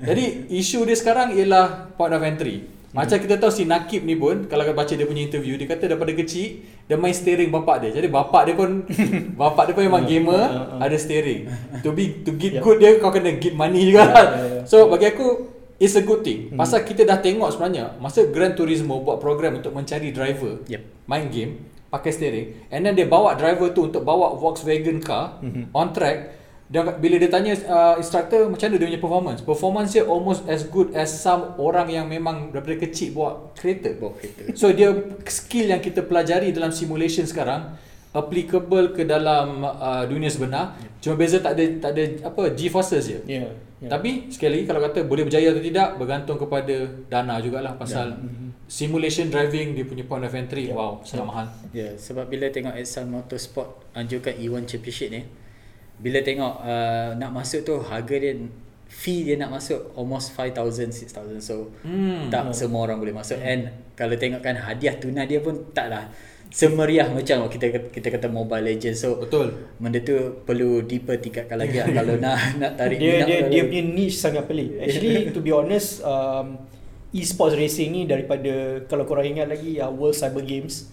jadi 0.05 0.23
isu 0.53 0.85
dia 0.85 0.97
sekarang 0.97 1.33
ialah 1.33 1.91
point 1.97 2.13
of 2.13 2.21
entry 2.21 2.77
macam 2.95 3.19
kita 3.19 3.35
tahu 3.37 3.51
si 3.51 3.67
Nakib 3.67 4.07
ni 4.07 4.15
pun 4.15 4.47
kalau 4.47 4.63
baca 4.73 4.89
dia 4.89 5.03
punya 5.03 5.21
interview 5.21 5.53
dia 5.53 5.67
kata 5.69 5.91
daripada 5.91 6.15
kecil 6.17 6.65
dia 6.87 6.95
main 6.95 7.11
steering 7.11 7.51
bapak 7.51 7.83
dia. 7.83 7.91
Jadi 7.93 8.07
bapak 8.07 8.41
dia 8.47 8.55
pun 8.55 8.87
bapak 9.43 9.69
dia 9.69 9.73
pun 9.75 9.83
memang 9.85 10.07
gamer 10.07 10.43
ada 10.79 10.95
steering. 10.97 11.45
To 11.83 11.91
be 11.91 12.23
to 12.23 12.31
get 12.33 12.63
good 12.63 12.79
dia 12.79 12.95
kau 12.97 13.11
kena 13.11 13.37
get 13.37 13.53
money 13.53 13.91
juga. 13.91 14.07
lah. 14.07 14.27
So 14.71 14.87
bagi 14.87 15.11
aku 15.13 15.51
it's 15.77 15.99
a 15.99 16.01
good 16.01 16.23
thing. 16.23 16.55
Pasal 16.55 16.87
kita 16.87 17.03
dah 17.03 17.19
tengok 17.19 17.51
sebenarnya 17.53 17.99
masa 17.99 18.23
Gran 18.33 18.55
Turismo 18.55 19.03
buat 19.03 19.19
program 19.19 19.59
untuk 19.59 19.75
mencari 19.75 20.09
driver 20.15 20.63
Yep. 20.65 20.81
main 21.05 21.27
game 21.27 21.51
pakai 21.87 22.11
steering 22.11 22.47
and 22.67 22.83
then 22.83 22.95
dia 22.95 23.07
bawa 23.07 23.35
driver 23.39 23.71
tu 23.71 23.87
untuk 23.87 24.03
bawa 24.03 24.35
Volkswagen 24.35 24.99
car 24.99 25.39
on 25.71 25.95
track 25.95 26.36
dia 26.67 26.83
bila 26.83 27.15
dia 27.15 27.31
tanya 27.31 27.55
uh, 27.63 27.95
instructor 27.95 28.51
macam 28.51 28.67
mana 28.67 28.75
dia 28.75 28.87
punya 28.91 28.99
performance? 28.99 29.39
Performance 29.39 29.89
dia 29.95 30.03
almost 30.03 30.43
as 30.51 30.67
good 30.67 30.91
as 30.91 31.07
some 31.07 31.55
orang 31.55 31.87
yang 31.87 32.11
memang 32.11 32.51
daripada 32.51 32.83
kecil 32.83 33.15
bawa 33.15 33.55
kereta. 33.55 33.95
Bawa 33.95 34.19
kereta. 34.19 34.51
so 34.51 34.67
dia 34.75 34.91
skill 35.31 35.71
yang 35.71 35.79
kita 35.79 36.03
pelajari 36.03 36.51
dalam 36.51 36.75
simulation 36.75 37.23
sekarang 37.23 37.71
applicable 38.11 38.91
ke 38.91 39.07
dalam 39.07 39.63
uh, 39.63 40.03
dunia 40.11 40.27
sebenar. 40.27 40.75
Cuma 40.99 41.15
beza 41.15 41.39
tak 41.39 41.55
ada 41.55 41.63
tak 41.79 41.91
ada 41.95 42.03
apa 42.27 42.41
G-forces 42.51 43.03
je. 43.15 43.19
Yeah. 43.23 43.47
yeah. 43.79 43.87
tapi 43.87 44.27
sekali 44.27 44.59
lagi 44.59 44.65
kalau 44.67 44.81
kata 44.83 45.07
boleh 45.07 45.23
berjaya 45.23 45.55
atau 45.55 45.63
tidak 45.63 45.95
bergantung 45.95 46.35
kepada 46.35 46.75
dana 47.07 47.39
jugalah 47.39 47.79
pasal 47.79 48.19
simulation 48.67 49.31
driving 49.31 49.71
dia 49.71 49.87
punya 49.87 50.03
point 50.03 50.27
of 50.27 50.35
entry. 50.35 50.67
Wow 50.67 50.99
sangat 51.07 51.31
mahal. 51.31 51.47
Ya, 51.71 51.79
yeah, 51.79 51.91
sebab 51.95 52.27
bila 52.27 52.51
tengok 52.51 52.75
Exxon 52.75 53.07
Motorsport 53.07 53.87
anjurkan 53.95 54.35
E1 54.35 54.67
Championship 54.67 55.15
ni, 55.15 55.23
bila 55.97 56.21
tengok 56.21 56.53
uh, 56.61 57.09
nak 57.17 57.31
masuk 57.33 57.65
tu 57.65 57.73
harga 57.81 58.15
dia 58.17 58.37
fee 58.87 59.27
dia 59.27 59.35
nak 59.35 59.51
masuk 59.51 59.91
almost 59.99 60.31
5000 60.31 61.11
6000 61.11 61.43
so 61.43 61.67
Hmm. 61.83 62.31
tak 62.31 62.47
semua 62.55 62.87
orang 62.87 63.01
boleh 63.01 63.11
masuk. 63.11 63.35
And 63.43 63.67
kalau 63.99 64.15
tengokkan 64.15 64.55
hadiah 64.55 64.95
tunai 64.95 65.27
dia 65.27 65.43
pun 65.43 65.73
taklah 65.75 66.07
semeriah 66.47 67.11
macam 67.11 67.51
kita 67.51 67.91
kita 67.91 68.07
kata 68.07 68.31
Mobile 68.31 68.63
Legends. 68.63 69.03
So 69.03 69.19
betul. 69.19 69.51
benda 69.81 69.99
tu 69.99 70.39
perlu 70.47 70.85
deeper 70.87 71.19
tingkatkan 71.19 71.59
lagi 71.59 71.83
lah. 71.83 71.91
Kalau 71.91 72.15
nak 72.23 72.37
nak 72.61 72.71
tarik 72.79 72.97
dia 73.01 73.19
minat 73.19 73.27
dia 73.27 73.39
dia 73.51 73.61
punya 73.67 73.83
niche 73.83 74.17
sangat 74.17 74.47
pelik. 74.47 74.79
Actually 74.79 75.35
to 75.35 75.43
be 75.43 75.51
honest 75.51 75.99
um, 76.07 76.55
e-sports 77.11 77.59
racing 77.59 77.91
ni 77.91 78.01
daripada 78.07 78.83
kalau 78.87 79.03
korang 79.03 79.27
ingat 79.27 79.51
lagi 79.51 79.79
uh, 79.83 79.91
World 79.91 80.15
Cyber 80.15 80.43
Games 80.47 80.87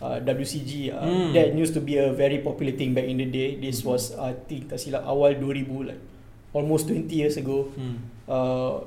uh, 0.00 0.18
WCG 0.20 0.90
uh, 0.90 1.02
Hmm. 1.02 1.30
that 1.32 1.54
used 1.54 1.72
to 1.72 1.80
be 1.80 1.96
a 1.96 2.10
very 2.10 2.38
popular 2.38 2.72
thing 2.72 2.92
back 2.92 3.04
in 3.04 3.16
the 3.16 3.26
day. 3.26 3.56
This 3.56 3.82
was 3.82 4.14
uh, 4.14 4.30
I 4.30 4.34
think 4.36 4.68
tak 4.68 4.78
silap 4.78 5.02
awal 5.04 5.34
2000 5.34 5.88
like 5.88 6.02
almost 6.52 6.88
20 6.88 7.08
years 7.10 7.36
ago. 7.36 7.70
hmm. 7.74 7.96
Uh, 8.28 8.84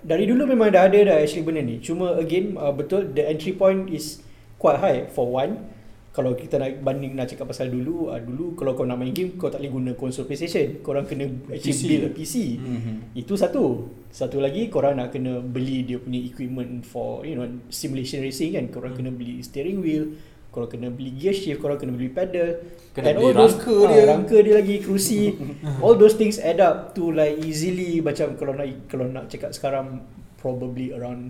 dari 0.00 0.22
dulu 0.22 0.46
memang 0.46 0.70
dah 0.70 0.86
ada 0.86 0.98
dah 1.02 1.16
actually 1.18 1.42
benda 1.42 1.60
ni. 1.60 1.80
Cuma 1.80 2.14
again 2.14 2.54
uh, 2.54 2.70
betul 2.70 3.10
the 3.10 3.24
entry 3.24 3.50
point 3.50 3.90
is 3.90 4.22
quite 4.56 4.78
high 4.78 5.08
for 5.10 5.26
one. 5.26 5.74
Kalau 6.12 6.32
kita 6.32 6.56
nak 6.56 6.80
banding 6.80 7.12
nak 7.12 7.28
cakap 7.28 7.52
pasal 7.52 7.68
dulu, 7.68 8.08
uh, 8.08 8.16
dulu 8.16 8.56
kalau 8.56 8.72
kau 8.72 8.88
nak 8.88 8.96
main 8.96 9.12
game 9.12 9.36
kau 9.36 9.52
tak 9.52 9.60
boleh 9.60 9.68
guna 9.68 9.90
konsol 9.92 10.24
PlayStation. 10.24 10.80
Korang 10.80 11.04
kena 11.04 11.28
actually 11.52 11.76
PC. 11.76 11.82
build 11.84 12.04
a 12.04 12.10
PC. 12.12 12.34
Mhm. 12.56 12.94
Itu 13.12 13.36
satu. 13.36 13.64
Satu 14.08 14.40
lagi 14.40 14.72
korang 14.72 14.96
nak 14.96 15.12
kena 15.12 15.44
beli 15.44 15.84
dia 15.84 16.00
punya 16.00 16.16
equipment 16.16 16.88
for 16.88 17.20
you 17.20 17.36
know 17.36 17.44
simulation 17.68 18.24
racing 18.24 18.56
kan. 18.56 18.72
Korang 18.72 18.96
kena 18.96 19.12
beli 19.12 19.44
steering 19.44 19.84
wheel, 19.84 20.16
korang 20.56 20.70
kena 20.70 20.88
beli 20.88 21.12
gear 21.12 21.30
shift, 21.30 21.60
korang 21.60 21.76
kena 21.76 21.92
beli 21.92 22.08
pedal. 22.08 22.64
Kena 22.90 23.06
And 23.06 23.14
beli 23.14 23.26
all 23.26 23.34
those- 23.36 23.54
rangka 23.54 23.76
ah, 23.76 23.84
dia. 23.86 24.02
Rangka 24.08 24.36
dia 24.40 24.54
lagi, 24.56 24.76
kerusi. 24.80 25.20
all 25.84 25.94
those 25.94 26.16
things 26.16 26.40
add 26.40 26.56
up 26.58 26.90
to 26.90 27.12
like 27.12 27.36
easily 27.38 28.00
macam 28.00 28.32
kalau 28.34 28.50
nak 28.50 28.64
kalau 28.88 29.04
nak 29.04 29.28
cakap 29.28 29.52
sekarang 29.52 30.00
probably 30.36 30.90
around 30.90 31.28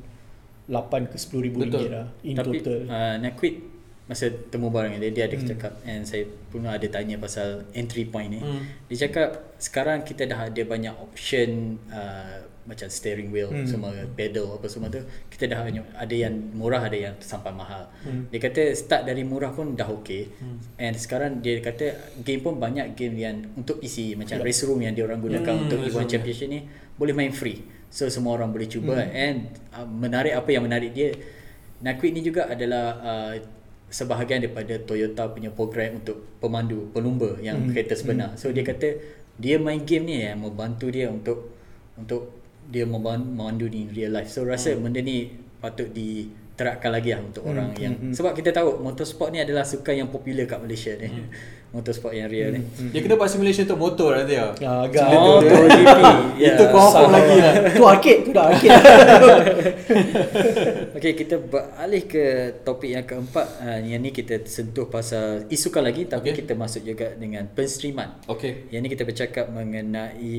8 0.65 1.07
ke 1.07 1.17
10 1.17 1.43
ribu 1.43 1.59
Betul. 1.61 1.79
ringgit 1.79 1.91
lah 1.91 2.07
in 2.23 2.35
Tapi 2.35 2.59
total. 2.59 2.79
uh, 2.87 3.15
nak 3.19 3.35
quit 3.35 3.55
masa 4.05 4.31
temu 4.31 4.67
barang 4.69 4.95
dia 4.97 5.11
dia 5.11 5.25
ada 5.27 5.35
Hmm. 5.35 5.47
cakap 5.49 5.73
and 5.83 6.03
saya 6.03 6.23
pun 6.49 6.63
ada 6.63 6.87
tanya 6.87 7.19
pasal 7.19 7.67
entry 7.73 8.03
point 8.05 8.31
ni. 8.31 8.39
Hmm. 8.39 8.63
Dia 8.87 9.07
cakap 9.07 9.59
sekarang 9.59 10.03
kita 10.03 10.23
dah 10.25 10.47
ada 10.47 10.63
banyak 10.63 10.95
option 10.97 11.75
uh, 11.89 12.39
macam 12.67 12.87
steering 12.87 13.31
wheel 13.31 13.47
Hmm. 13.47 13.63
semua 13.63 13.95
pedal 14.13 14.51
apa 14.53 14.67
semua 14.67 14.91
tu 14.91 14.99
kita 15.31 15.47
dah 15.47 15.63
ada 15.95 16.11
yang 16.11 16.35
murah 16.53 16.83
ada 16.83 16.99
yang 16.99 17.15
sampai 17.17 17.51
mahal. 17.51 17.87
Hmm. 18.03 18.27
Dia 18.29 18.43
kata 18.43 18.75
start 18.75 19.07
dari 19.07 19.23
murah 19.23 19.51
pun 19.51 19.73
dah 19.73 19.87
okey. 19.87 20.27
Hmm. 20.37 20.59
And 20.77 20.95
sekarang 20.95 21.41
dia 21.41 21.59
kata 21.59 21.95
game 22.21 22.43
pun 22.43 22.59
banyak 22.59 22.93
game 22.93 23.15
yang 23.17 23.37
untuk 23.55 23.79
PC 23.79 24.15
macam 24.15 24.39
Yep. 24.39 24.45
race 24.45 24.63
room 24.63 24.83
yang 24.83 24.93
dia 24.93 25.07
orang 25.07 25.19
gunakan 25.19 25.47
Hmm, 25.49 25.65
untuk 25.65 25.79
race 25.81 25.91
E1 25.91 25.97
room, 25.97 26.11
championship 26.11 26.49
ni 26.49 26.61
boleh 26.95 27.15
main 27.15 27.31
free. 27.31 27.63
So 27.87 28.05
semua 28.07 28.35
orang 28.35 28.51
boleh 28.51 28.67
cuba 28.67 28.99
Hmm. 28.99 29.15
and 29.15 29.39
uh, 29.71 29.87
menarik 29.87 30.35
apa 30.35 30.51
yang 30.51 30.67
menarik 30.67 30.91
dia 30.91 31.15
Nakwit 31.77 32.11
ni 32.11 32.21
juga 32.21 32.49
adalah 32.49 32.99
uh, 32.99 33.35
sebahagian 33.87 34.43
daripada 34.43 34.75
Toyota 34.81 35.29
punya 35.29 35.49
program 35.49 36.01
untuk 36.01 36.19
pemandu 36.43 36.91
pelumba 36.91 37.39
yang 37.39 37.63
Hmm. 37.63 37.71
kereta 37.71 37.95
sebenar. 37.95 38.35
So 38.35 38.51
dia 38.51 38.65
kata 38.65 38.97
dia 39.37 39.61
main 39.61 39.85
game 39.85 40.03
ni 40.03 40.25
yang 40.25 40.41
membantu 40.41 40.89
dia 40.89 41.07
untuk 41.07 41.53
untuk 41.95 42.33
dia 42.67 42.85
memandu 42.85 43.71
ni 43.71 43.87
in 43.87 43.91
real 43.95 44.13
life. 44.15 44.31
So 44.31 44.43
rasa 44.43 44.75
benda 44.75 44.99
ni 45.03 45.31
patut 45.63 45.91
diterapkan 45.91 46.91
lagi 46.93 47.15
lah 47.15 47.23
untuk 47.23 47.47
Hmm, 47.47 47.53
orang 47.55 47.69
hmm, 47.75 47.83
yang 47.83 47.95
hmm. 47.95 48.13
sebab 48.15 48.33
kita 48.35 48.51
tahu 48.51 48.83
motorsport 48.83 49.31
ni 49.31 49.43
adalah 49.43 49.63
sukan 49.63 49.95
yang 50.07 50.09
popular 50.11 50.45
kat 50.45 50.59
Malaysia 50.61 50.93
ni. 50.99 51.09
Motorsport 51.77 52.11
yang 52.11 52.27
real 52.27 52.49
ni. 52.51 52.61
Hmm. 52.65 52.91
Dia 52.91 53.01
kena 53.01 53.15
buat 53.15 53.29
simulation 53.29 53.63
untuk 53.65 53.79
motor 53.79 54.11
nanti 54.15 54.35
ya. 54.35 54.47
Ya, 54.57 54.71
agak. 54.83 55.07
Oh, 55.11 55.39
tu. 55.39 55.47
MotoGP. 55.47 55.99
Itu 56.49 56.63
confirm 56.69 57.05
Sama. 57.05 57.15
lagi 57.15 57.35
lah. 57.37 57.53
Tu 57.73 57.83
arcade, 57.85 58.21
tu 58.23 58.31
dah 58.33 58.45
arcade. 58.47 58.77
Okey, 60.97 61.13
kita 61.15 61.35
beralih 61.39 62.03
ke 62.05 62.25
topik 62.63 62.91
yang 62.91 63.05
keempat. 63.05 63.47
Uh, 63.59 63.79
yang 63.83 63.99
ni 63.99 64.11
kita 64.11 64.43
sentuh 64.45 64.87
pasal 64.87 65.47
isukan 65.49 65.81
lagi 65.81 66.05
tapi 66.05 66.31
Okey. 66.31 66.43
kita 66.43 66.53
masuk 66.55 66.83
juga 66.83 67.13
dengan 67.13 67.47
penstreaman. 67.47 68.21
Okey. 68.27 68.69
Yang 68.69 68.81
ni 68.81 68.89
kita 68.91 69.03
bercakap 69.05 69.45
mengenai 69.49 70.37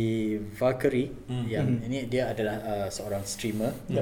Valkyrie 0.51 1.09
Hmm. 1.27 1.43
yang 1.45 1.65
Hmm. 1.67 1.83
ini 1.83 2.05
dia 2.05 2.27
adalah 2.27 2.55
uh, 2.59 2.87
seorang 2.87 3.21
streamer 3.21 3.69
Ya. 3.85 4.01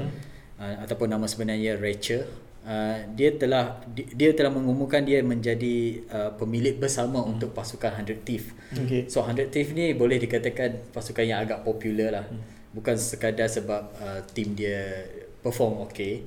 uh, 0.55 0.75
ataupun 0.81 1.07
nama 1.07 1.25
sebenarnya 1.25 1.75
Rachel. 1.75 2.23
Uh, 2.65 2.97
dia 3.13 3.29
telah 3.37 3.77
di, 3.85 4.09
dia 4.09 4.33
telah 4.33 4.49
mengumumkan 4.49 5.05
dia 5.05 5.21
menjadi 5.21 6.01
uh, 6.09 6.31
pemilik 6.33 6.73
bersama 6.75 7.21
Hmm. 7.21 7.37
untuk 7.37 7.53
pasukan 7.53 7.93
100 7.93 8.25
Thief. 8.25 8.57
Okay. 8.73 9.05
So 9.05 9.21
100 9.21 9.53
Thief 9.53 9.69
ni 9.71 9.93
boleh 9.93 10.17
dikatakan 10.17 10.89
pasukan 10.89 11.21
yang 11.21 11.45
agak 11.45 11.61
popular 11.61 12.09
lah. 12.09 12.25
Hmm. 12.25 12.41
Bukan 12.73 12.97
sekadar 12.97 13.45
sebab 13.45 13.93
uh, 14.01 14.19
team 14.33 14.57
dia 14.57 15.05
perform 15.39 15.85
okay 15.85 16.25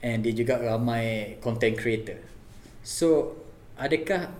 and 0.00 0.20
dia 0.20 0.36
juga 0.36 0.60
ramai 0.60 1.40
content 1.40 1.72
creator. 1.72 2.20
So 2.84 3.40
adakah 3.74 4.36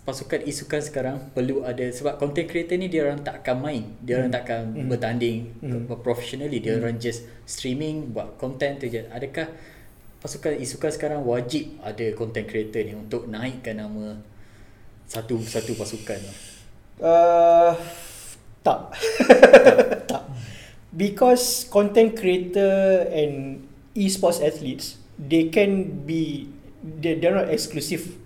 pasukan 0.00 0.48
isukan 0.48 0.80
sekarang 0.80 1.16
perlu 1.30 1.60
ada 1.62 1.92
sebab 1.92 2.16
content 2.16 2.48
creator 2.48 2.74
ni 2.74 2.88
dia 2.88 3.04
orang 3.04 3.20
tak 3.20 3.44
akan 3.44 3.56
main, 3.60 3.84
dia 4.00 4.16
orang 4.16 4.32
tak 4.32 4.48
akan 4.48 4.60
Hmm. 4.74 4.88
bertanding 4.88 5.38
Hmm. 5.60 5.84
professionally, 6.00 6.56
dia 6.56 6.80
orang 6.80 6.96
just 6.96 7.28
streaming 7.44 8.10
buat 8.10 8.40
content 8.40 8.80
tu 8.80 8.88
je. 8.88 9.04
Adakah 9.12 9.52
pasukan 10.20 10.60
isukan 10.60 10.92
sekarang 10.92 11.20
wajib 11.24 11.80
ada 11.80 12.12
content 12.12 12.44
creator 12.44 12.84
ni 12.84 12.92
untuk 12.92 13.24
naikkan 13.24 13.80
nama 13.80 14.20
satu 15.08 15.40
satu 15.42 15.72
pasukan? 15.74 16.20
Uh, 17.00 17.72
tak. 18.60 18.94
tak. 20.06 20.22
Because 21.00 21.64
content 21.66 22.14
creator 22.14 23.08
and 23.08 23.64
e-sports 23.96 24.38
athletes, 24.44 25.00
they 25.16 25.48
can 25.48 26.04
be 26.04 26.52
they 26.84 27.16
they're 27.16 27.34
not 27.34 27.48
exclusive 27.48 28.20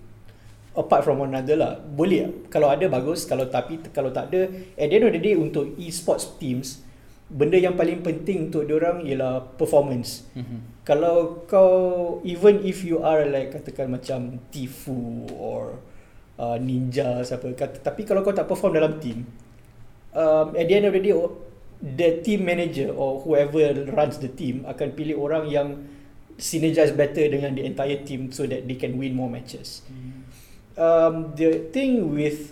apart 0.75 1.07
from 1.07 1.23
one 1.23 1.31
another 1.31 1.55
lah. 1.55 1.73
Boleh 1.79 2.29
kalau 2.51 2.67
ada 2.67 2.85
bagus, 2.91 3.23
kalau 3.23 3.47
tapi 3.47 3.79
kalau 3.95 4.11
tak 4.11 4.29
ada 4.35 4.51
at 4.75 4.91
the 4.91 4.95
end 4.99 5.05
of 5.07 5.13
the 5.15 5.21
day 5.23 5.33
untuk 5.39 5.73
e-sports 5.79 6.35
teams 6.37 6.84
benda 7.25 7.57
yang 7.57 7.73
paling 7.73 8.05
penting 8.05 8.53
untuk 8.53 8.69
diorang 8.69 9.01
ialah 9.01 9.57
performance. 9.57 10.29
Mhm. 10.37 10.85
Kalau 10.85 11.41
kau 11.49 11.73
even 12.21 12.61
if 12.61 12.85
you 12.85 13.01
are 13.01 13.25
like 13.25 13.49
katakan 13.49 13.89
macam 13.89 14.37
Tifu 14.53 15.25
or 15.33 15.81
uh, 16.37 16.57
ninja 16.61 17.25
siapa 17.25 17.49
kata 17.57 17.81
tapi 17.81 18.05
kalau 18.05 18.21
kau 18.21 18.35
tak 18.35 18.45
perform 18.45 18.77
dalam 18.77 19.01
team 19.01 19.25
um, 20.13 20.53
at 20.53 20.65
the 20.69 20.75
end 20.77 20.85
of 20.85 20.93
the 20.93 21.01
day 21.01 21.15
the 21.81 22.09
team 22.23 22.45
manager 22.45 22.93
or 22.93 23.19
whoever 23.25 23.73
runs 23.93 24.21
the 24.21 24.31
team 24.31 24.63
akan 24.69 24.93
pilih 24.95 25.17
orang 25.19 25.49
yang 25.49 25.67
synergize 26.35 26.91
better 26.91 27.23
dengan 27.27 27.55
the 27.55 27.63
entire 27.63 27.99
team 28.03 28.31
so 28.31 28.43
that 28.47 28.67
they 28.67 28.75
can 28.75 28.99
win 28.99 29.15
more 29.15 29.31
matches. 29.31 29.83
Um, 30.75 31.31
the 31.39 31.71
thing 31.71 32.11
with 32.11 32.51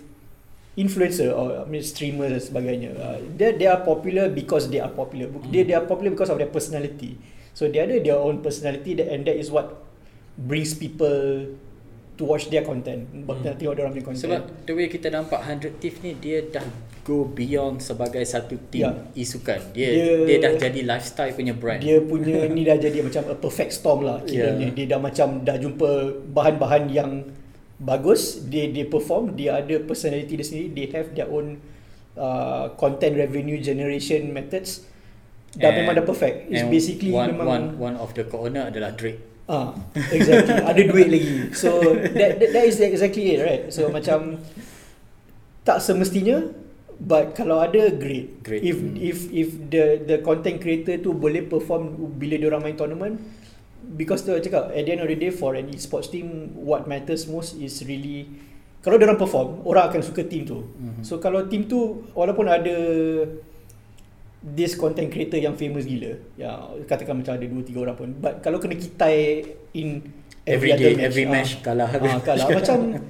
influencer 0.74 1.30
or 1.30 1.62
I 1.62 1.66
mean 1.66 1.80
streamers 1.80 2.34
dan 2.34 2.42
sebagainya 2.42 2.90
uh, 2.94 3.18
they 3.34 3.54
they 3.54 3.66
are 3.66 3.80
popular 3.80 4.26
because 4.26 4.66
they 4.68 4.78
are 4.78 4.90
popular 4.90 5.30
Bu- 5.30 5.46
they 5.46 5.62
they 5.62 5.72
are 5.72 5.86
popular 5.86 6.10
because 6.10 6.28
of 6.28 6.36
their 6.36 6.50
personality 6.50 7.14
so 7.54 7.66
they 7.66 7.78
ada 7.78 7.98
their 7.98 8.18
own 8.18 8.42
personality 8.42 8.98
that, 8.98 9.06
and 9.06 9.22
that 9.24 9.34
is 9.34 9.48
what 9.48 9.86
brings 10.34 10.74
people 10.74 11.46
to 12.14 12.22
watch 12.22 12.46
their 12.46 12.62
content. 12.62 13.10
Hmm. 13.10 13.26
Nak 13.26 13.58
tengok 13.58 13.74
orang 13.74 13.90
punya 13.90 14.06
content. 14.06 14.22
Sebab 14.22 14.42
the 14.66 14.72
way 14.72 14.86
kita 14.86 15.10
nampak 15.10 15.38
100 15.40 15.82
Thief 15.82 15.98
ni 15.98 16.14
dia 16.14 16.46
dah 16.46 16.62
go 17.02 17.22
beyond 17.22 17.78
sebagai 17.78 18.22
satu 18.22 18.54
team 18.70 18.86
Ya. 18.86 18.90
isukan. 19.14 19.58
Dia, 19.74 19.88
Dia- 19.90 20.22
dia 20.24 20.36
dah 20.40 20.52
jadi 20.56 20.80
lifestyle 20.84 21.34
punya 21.34 21.54
brand. 21.54 21.82
dia 21.82 21.98
punya 22.00 22.46
ni 22.46 22.62
dah 22.62 22.78
jadi 22.78 23.02
macam 23.02 23.22
a 23.26 23.34
perfect 23.34 23.74
storm 23.74 24.02
lah 24.02 24.22
kiranya. 24.26 24.70
Yeah. 24.70 24.74
Dia 24.74 24.86
dah 24.94 25.00
macam 25.00 25.42
dah 25.42 25.54
jumpa 25.54 25.90
bahan-bahan 26.30 26.82
yang 26.88 27.10
bagus, 27.76 28.42
dia 28.44 28.70
dia 28.70 28.86
perform, 28.86 29.34
dia 29.34 29.58
ada 29.58 29.78
personality 29.80 30.38
dia 30.38 30.46
sendiri, 30.46 30.68
they 30.72 30.86
have 30.90 31.10
their 31.12 31.26
own 31.26 31.58
uh, 32.14 32.70
content 32.76 33.14
revenue 33.14 33.58
generation 33.58 34.30
methods. 34.30 34.86
Dah 35.54 35.70
And- 35.70 35.82
memang 35.82 35.94
dah 35.98 36.06
perfect. 36.06 36.50
It's 36.50 36.66
basically 36.66 37.14
one, 37.14 37.30
memang 37.34 37.46
one 37.46 37.64
one 37.78 37.96
of 37.96 38.10
the 38.12 38.26
co-owner 38.26 38.70
adalah 38.70 38.90
Drake. 38.90 39.22
Ah, 39.44 39.76
exactly. 40.08 40.56
Ada 40.56 40.82
duit 40.88 41.08
lagi. 41.12 41.52
So 41.52 41.68
that, 42.16 42.40
that 42.40 42.50
that 42.50 42.64
is 42.64 42.80
exactly 42.80 43.36
it, 43.36 43.44
right? 43.44 43.62
So 43.68 43.86
macam 43.96 44.40
tak 45.64 45.80
semestinya 45.80 46.48
but 46.96 47.36
kalau 47.36 47.60
ada 47.60 47.92
great. 47.92 48.40
Great. 48.40 48.62
If 48.64 48.76
Hmm. 48.80 48.96
if 48.96 49.18
if 49.28 49.48
the 49.68 49.84
the 50.00 50.16
content 50.24 50.58
creator 50.58 50.96
tu 50.96 51.12
boleh 51.12 51.44
perform 51.44 51.92
bila 52.16 52.34
dia 52.40 52.48
orang 52.48 52.62
main 52.64 52.76
tournament 52.78 53.14
because 53.92 54.24
tu 54.24 54.32
cakap 54.32 54.72
at 54.72 54.82
the 54.84 54.90
end 54.96 55.02
of 55.04 55.08
the 55.08 55.18
day 55.18 55.28
for 55.28 55.52
an 55.54 55.68
esports 55.68 56.08
team 56.08 56.56
what 56.56 56.88
matters 56.88 57.28
most 57.28 57.56
is 57.60 57.84
really 57.84 58.26
kalau 58.80 59.00
dia 59.00 59.08
orang 59.08 59.20
perform 59.20 59.64
orang 59.64 59.88
akan 59.88 60.00
suka 60.04 60.24
team 60.28 60.44
tu. 60.44 60.60
Mhm. 60.60 61.00
So 61.04 61.16
kalau 61.16 61.48
team 61.48 61.68
tu 61.68 62.04
walaupun 62.12 62.44
ada 62.48 62.76
this 64.44 64.76
content 64.76 65.08
creator 65.08 65.40
yang 65.40 65.56
famous 65.56 65.88
gila 65.88 66.20
ya 66.36 66.68
katakan 66.84 67.16
macam 67.16 67.32
ada 67.32 67.46
2 67.48 67.64
3 67.64 67.80
orang 67.80 67.96
pun 67.96 68.08
but 68.12 68.44
kalau 68.44 68.60
kena 68.60 68.76
kitai 68.76 69.40
in 69.72 70.04
Every 70.44 70.76
other 70.76 70.92
day, 70.92 71.00
every 71.00 71.24
ah, 71.24 71.32
match 71.32 71.64
kalah 71.64 71.88
habis. 71.88 72.12
ah, 72.12 72.20
kalah 72.20 72.46
macam 72.60 73.00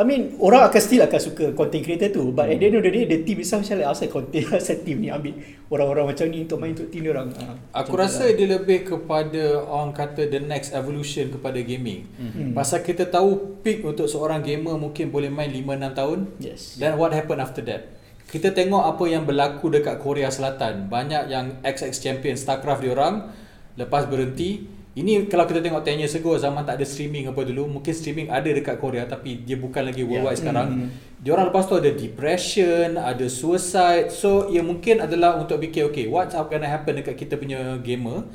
I 0.00 0.04
mean 0.08 0.40
orang 0.40 0.64
akan 0.72 0.80
still 0.80 1.04
akan 1.04 1.20
suka 1.20 1.44
content 1.52 1.84
creator 1.84 2.08
tu 2.08 2.32
but 2.32 2.48
at 2.48 2.56
the 2.56 2.72
end 2.72 2.80
of 2.80 2.82
the 2.88 2.88
day 2.88 3.04
the 3.04 3.20
team 3.20 3.36
itself 3.44 3.60
macam 3.60 3.84
like 3.84 3.90
asal 3.92 4.08
content 4.08 4.48
asal 4.56 4.80
team 4.80 5.04
ni 5.04 5.12
ambil 5.12 5.36
orang-orang 5.68 6.04
macam 6.16 6.24
ni 6.32 6.38
untuk 6.48 6.56
main 6.56 6.72
untuk 6.72 6.88
team 6.88 7.04
dia 7.04 7.12
orang 7.12 7.28
ah, 7.36 7.84
Aku 7.84 8.00
rasa 8.00 8.32
lah. 8.32 8.32
dia 8.32 8.48
lebih 8.48 8.88
kepada 8.88 9.60
orang 9.60 9.92
kata 9.92 10.24
the 10.32 10.40
next 10.40 10.72
evolution 10.72 11.28
kepada 11.28 11.60
gaming. 11.60 12.08
Hmm. 12.16 12.56
Pasal 12.56 12.80
kita 12.80 13.12
tahu 13.12 13.60
peak 13.60 13.84
untuk 13.84 14.08
seorang 14.08 14.40
gamer 14.40 14.80
mungkin 14.80 15.12
boleh 15.12 15.28
main 15.28 15.52
5-6 15.52 15.92
tahun. 16.00 16.18
yes 16.40 16.80
Then 16.80 16.96
what 16.96 17.12
happen 17.12 17.36
after 17.36 17.60
that? 17.68 17.92
Kita 18.30 18.56
tengok 18.56 18.96
apa 18.96 19.04
yang 19.04 19.28
berlaku 19.28 19.68
dekat 19.68 20.00
Korea 20.00 20.32
Selatan. 20.32 20.88
Banyak 20.88 21.28
yang 21.28 21.60
XX 21.60 21.92
champion 21.98 22.40
StarCraft 22.40 22.86
diorang 22.86 23.28
lepas 23.76 24.08
berhenti. 24.08 24.79
Ini 25.00 25.26
kalau 25.26 25.44
kita 25.44 25.58
tengok 25.58 25.80
10 25.80 25.96
years 25.98 26.12
ago 26.12 26.36
zaman 26.36 26.60
tak 26.62 26.76
ada 26.76 26.84
streaming 26.84 27.24
apa 27.26 27.40
dulu, 27.40 27.64
mungkin 27.66 27.90
streaming 27.90 28.28
ada 28.28 28.44
dekat 28.46 28.76
Korea 28.76 29.04
tapi 29.04 29.40
dia 29.40 29.56
bukan 29.56 29.80
lagi 29.82 30.04
worldwide 30.04 30.36
Ya. 30.36 30.40
sekarang. 30.40 30.68
Hmm. 30.68 30.88
Diorang 31.16 31.48
lepas 31.48 31.64
tu 31.64 31.74
ada 31.74 31.88
depression, 31.88 32.94
ada 32.94 33.26
suicide. 33.26 34.08
So 34.10 34.46
ia 34.46 34.60
mungkin 34.60 35.00
adalah 35.00 35.36
untuk 35.36 35.56
fikir 35.58 35.88
okay, 35.88 36.04
what's 36.04 36.36
gonna 36.36 36.66
happen 36.66 36.96
dekat 36.96 37.16
kita 37.16 37.34
punya 37.34 37.80
gamer 37.80 38.28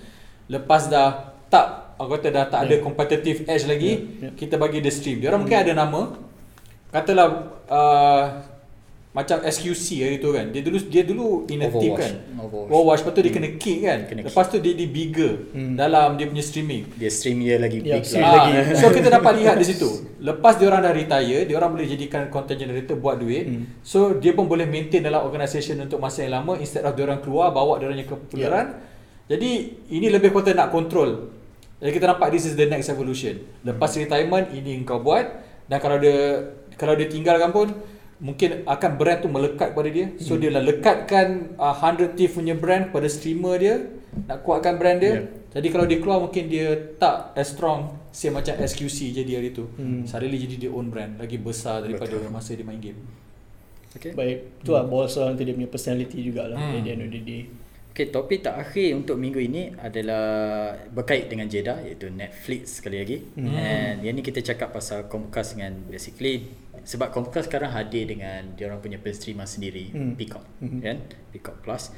lepas 0.45 0.85
dah 0.85 1.33
tak 1.47 1.97
aku 1.97 2.17
kata 2.17 2.27
dah 2.29 2.45
tak 2.45 2.59
ada 2.65 2.75
Yeah. 2.75 2.83
competitive 2.83 3.37
edge 3.45 3.65
lagi, 3.65 3.91
Yeah, 3.93 4.29
yeah. 4.29 4.33
kita 4.33 4.57
bagi 4.57 4.81
dia 4.81 4.89
stream. 4.89 5.21
Diorang 5.21 5.41
mungkin 5.41 5.57
ada 5.57 5.71
nama 5.71 6.01
katalah 6.89 7.27
uh, 7.67 8.23
macam 9.15 9.39
SQC 9.39 9.87
hari 9.97 10.17
tu 10.19 10.27
kan. 10.29 10.51
Dia 10.51 10.59
dulu 10.59 10.75
dia 10.83 11.01
dulu 11.01 11.27
in 11.47 11.63
a 11.63 11.71
team 11.71 11.95
Overwatch. 11.95 11.97
kan. 11.97 12.13
Overwatch. 12.35 12.67
Overwatch 12.67 12.99
lepas 12.99 13.13
tu 13.13 13.21
dia 13.23 13.31
kena 13.31 13.49
kick 13.55 13.77
kan. 13.79 13.99
Kena 14.03 14.19
lepas 14.21 14.45
tu 14.45 14.57
dia 14.59 14.73
di 14.73 14.85
bigger 14.85 15.33
Hmm. 15.49 15.73
dalam 15.73 16.13
dia 16.13 16.27
punya 16.27 16.43
streaming. 16.43 16.83
Dia 16.93 17.07
stream 17.07 17.39
dia 17.39 17.55
lagi 17.55 17.79
Ya, 17.79 17.95
big 17.95 18.03
lah. 18.11 18.19
Ah, 18.19 18.33
lagi. 18.51 18.75
so 18.75 18.85
kita 18.89 19.07
dapat 19.07 19.31
lihat 19.39 19.55
di 19.55 19.65
situ. 19.71 19.87
Lepas 20.19 20.59
dia 20.59 20.67
orang 20.67 20.81
dah 20.81 20.91
retire, 20.91 21.41
dia 21.41 21.55
orang 21.55 21.71
boleh 21.71 21.87
jadikan 21.87 22.27
content 22.27 22.59
generator 22.59 22.93
buat 22.93 23.15
duit. 23.15 23.47
Hmm. 23.47 23.63
So 23.81 24.13
dia 24.13 24.31
pun 24.31 24.45
boleh 24.45 24.65
maintain 24.65 24.99
dalam 24.99 25.23
organisation 25.23 25.79
untuk 25.79 25.97
masa 25.97 26.21
yang 26.21 26.35
lama 26.35 26.57
instead 26.57 26.83
of 26.83 26.91
dia 26.91 27.03
orang 27.03 27.19
keluar 27.19 27.49
bawa 27.49 27.79
dia 27.79 27.87
orangnya 27.87 28.03
kepopularan. 28.05 28.67
Jadi 29.25 29.51
ini 29.89 30.07
lebih 30.07 30.29
kepada 30.29 30.53
nak 30.53 30.69
control. 30.69 31.31
Jadi 31.75 31.91
kita 31.91 32.05
nampak 32.05 32.29
this 32.29 32.43
is 32.43 32.53
the 32.53 32.65
next 32.65 32.87
evolution. 32.87 33.35
Lepas 33.61 33.95
retirement 33.95 34.45
ini 34.49 34.75
engkau 34.75 34.99
buat 34.99 35.23
dan 35.65 35.79
kalau 35.79 35.97
dia 35.97 36.45
kalau 36.75 36.93
dia 36.93 37.05
tinggalkan 37.05 37.49
pun 37.49 37.71
mungkin 38.19 38.63
akan 38.63 38.91
brand 38.95 39.19
tu 39.19 39.27
melekat 39.27 39.75
pada 39.75 39.89
dia. 39.91 40.15
So 40.19 40.39
dia 40.39 40.49
lah 40.51 40.63
lekatkan 40.63 41.57
uh, 41.59 41.75
100 41.75 42.15
Thief 42.15 42.39
punya 42.39 42.55
brand 42.55 42.89
pada 42.89 43.07
streamer 43.11 43.55
dia 43.59 43.75
nak 44.27 44.43
kuatkan 44.47 44.79
brand 44.79 44.99
dia. 44.99 45.11
Yeah. 45.11 45.25
Jadi 45.55 45.67
kalau 45.71 45.85
dia 45.87 45.99
keluar 46.03 46.19
mungkin 46.19 46.51
dia 46.51 46.95
tak 46.99 47.35
as 47.35 47.51
strong 47.55 47.95
same 48.11 48.35
macam 48.35 48.55
SQC 48.59 49.11
jadi 49.11 49.31
hari 49.39 49.51
tu. 49.51 49.67
Hmm. 49.75 50.03
Suddenly 50.07 50.39
jadi 50.47 50.67
dia 50.67 50.69
own 50.71 50.87
brand 50.87 51.19
lagi 51.19 51.39
besar 51.39 51.83
daripada 51.83 52.15
Betul. 52.15 52.31
masa 52.31 52.51
dia 52.55 52.63
main 52.67 52.79
game. 52.79 52.99
Okay. 53.95 54.11
baik 54.11 54.59
tu 54.67 54.75
lah 54.75 54.83
boss 54.83 55.15
orang 55.15 55.39
tu 55.39 55.47
dia 55.47 55.55
punya 55.55 55.71
personality 55.71 56.19
jugalah 56.19 56.59
Hmm. 56.59 56.75
at 56.75 56.83
the 56.83 56.91
end 56.91 57.03
of 57.07 57.11
the 57.15 57.23
day 57.23 57.43
Okay, 57.95 58.11
topik 58.11 58.43
terakhir 58.43 58.91
untuk 58.91 59.15
minggu 59.15 59.39
ini 59.39 59.71
adalah 59.79 60.75
berkait 60.91 61.31
dengan 61.31 61.47
Jeddah 61.47 61.79
iaitu 61.79 62.11
Netflix 62.11 62.83
sekali 62.83 62.99
lagi. 62.99 63.23
Hmm. 63.39 63.55
And 63.55 64.03
yang 64.03 64.19
ni 64.19 64.19
kita 64.19 64.43
cakap 64.43 64.75
pasal 64.75 65.07
Comcast 65.07 65.55
dengan 65.55 65.79
basically 65.87 66.43
sebab 66.85 67.09
Comcast 67.09 67.49
sekarang 67.49 67.73
hadir 67.73 68.05
dengan 68.05 68.53
dia 68.53 68.69
orang 68.69 68.79
punya 68.79 69.01
penstreamer 69.01 69.43
sendiri, 69.43 69.89
Hmm. 69.89 70.13
Peacock, 70.13 70.45
Hmm. 70.61 70.79
kan? 70.79 70.97
Peacock 71.33 71.59
Plus. 71.59 71.89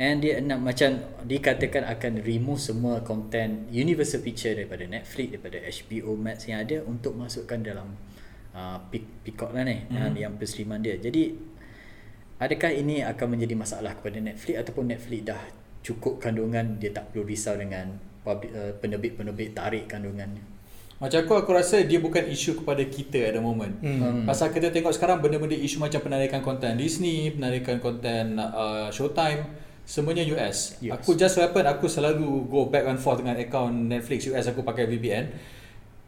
And 0.00 0.22
dia 0.22 0.40
nak 0.40 0.64
macam 0.64 0.96
dikatakan 1.26 1.84
akan 1.84 2.24
remove 2.24 2.56
semua 2.56 3.04
content 3.04 3.68
Universal 3.68 4.22
Picture 4.22 4.56
daripada 4.56 4.86
Netflix, 4.86 5.36
daripada 5.36 5.58
HBO 5.60 6.16
Max 6.16 6.48
yang 6.48 6.62
ada 6.62 6.80
untuk 6.86 7.12
masukkan 7.12 7.60
dalam 7.60 7.98
uh, 8.50 8.78
Pe- 8.88 9.20
Peacock 9.22 9.52
lah 9.52 9.62
ni, 9.62 9.84
Hmm. 9.86 10.10
hmm. 10.10 10.14
yang 10.16 10.32
penstreamer 10.34 10.80
dia. 10.80 10.96
Jadi 10.96 11.52
Adakah 12.40 12.72
ini 12.72 13.04
akan 13.04 13.36
menjadi 13.36 13.52
masalah 13.52 13.92
kepada 14.00 14.16
Netflix 14.16 14.56
ataupun 14.64 14.88
Netflix 14.88 15.20
dah 15.28 15.42
cukup 15.84 16.24
kandungan 16.24 16.80
dia 16.80 16.88
tak 16.88 17.12
perlu 17.12 17.28
risau 17.28 17.52
dengan 17.52 18.00
public, 18.24 18.50
uh, 18.56 18.72
penerbit-penerbit 18.80 19.52
tarik 19.52 19.84
kandungannya. 19.84 20.40
Macam 21.00 21.16
aku 21.24 21.32
aku 21.32 21.50
rasa 21.56 21.80
dia 21.80 21.96
bukan 21.96 22.28
isu 22.28 22.60
kepada 22.60 22.84
kita 22.84 23.32
at 23.32 23.32
the 23.32 23.40
moment. 23.40 23.72
Hmm. 23.80 24.28
Pasal 24.28 24.52
kita 24.52 24.68
tengok 24.68 24.92
sekarang 24.92 25.24
benda-benda 25.24 25.56
isu 25.56 25.80
macam 25.80 25.96
penarikan 26.04 26.44
konten 26.44 26.76
Disney, 26.76 27.32
penarikan 27.32 27.80
konten 27.80 28.36
uh, 28.36 28.92
Showtime, 28.92 29.48
semuanya 29.88 30.28
US. 30.36 30.76
US. 30.84 31.00
Aku 31.00 31.16
just 31.16 31.40
happen 31.40 31.64
aku 31.64 31.88
selalu 31.88 32.44
go 32.52 32.68
back 32.68 32.84
and 32.84 33.00
forth 33.00 33.24
dengan 33.24 33.40
account 33.40 33.72
Netflix 33.88 34.28
US 34.28 34.52
aku 34.52 34.60
pakai 34.60 34.84
VPN. 34.84 35.24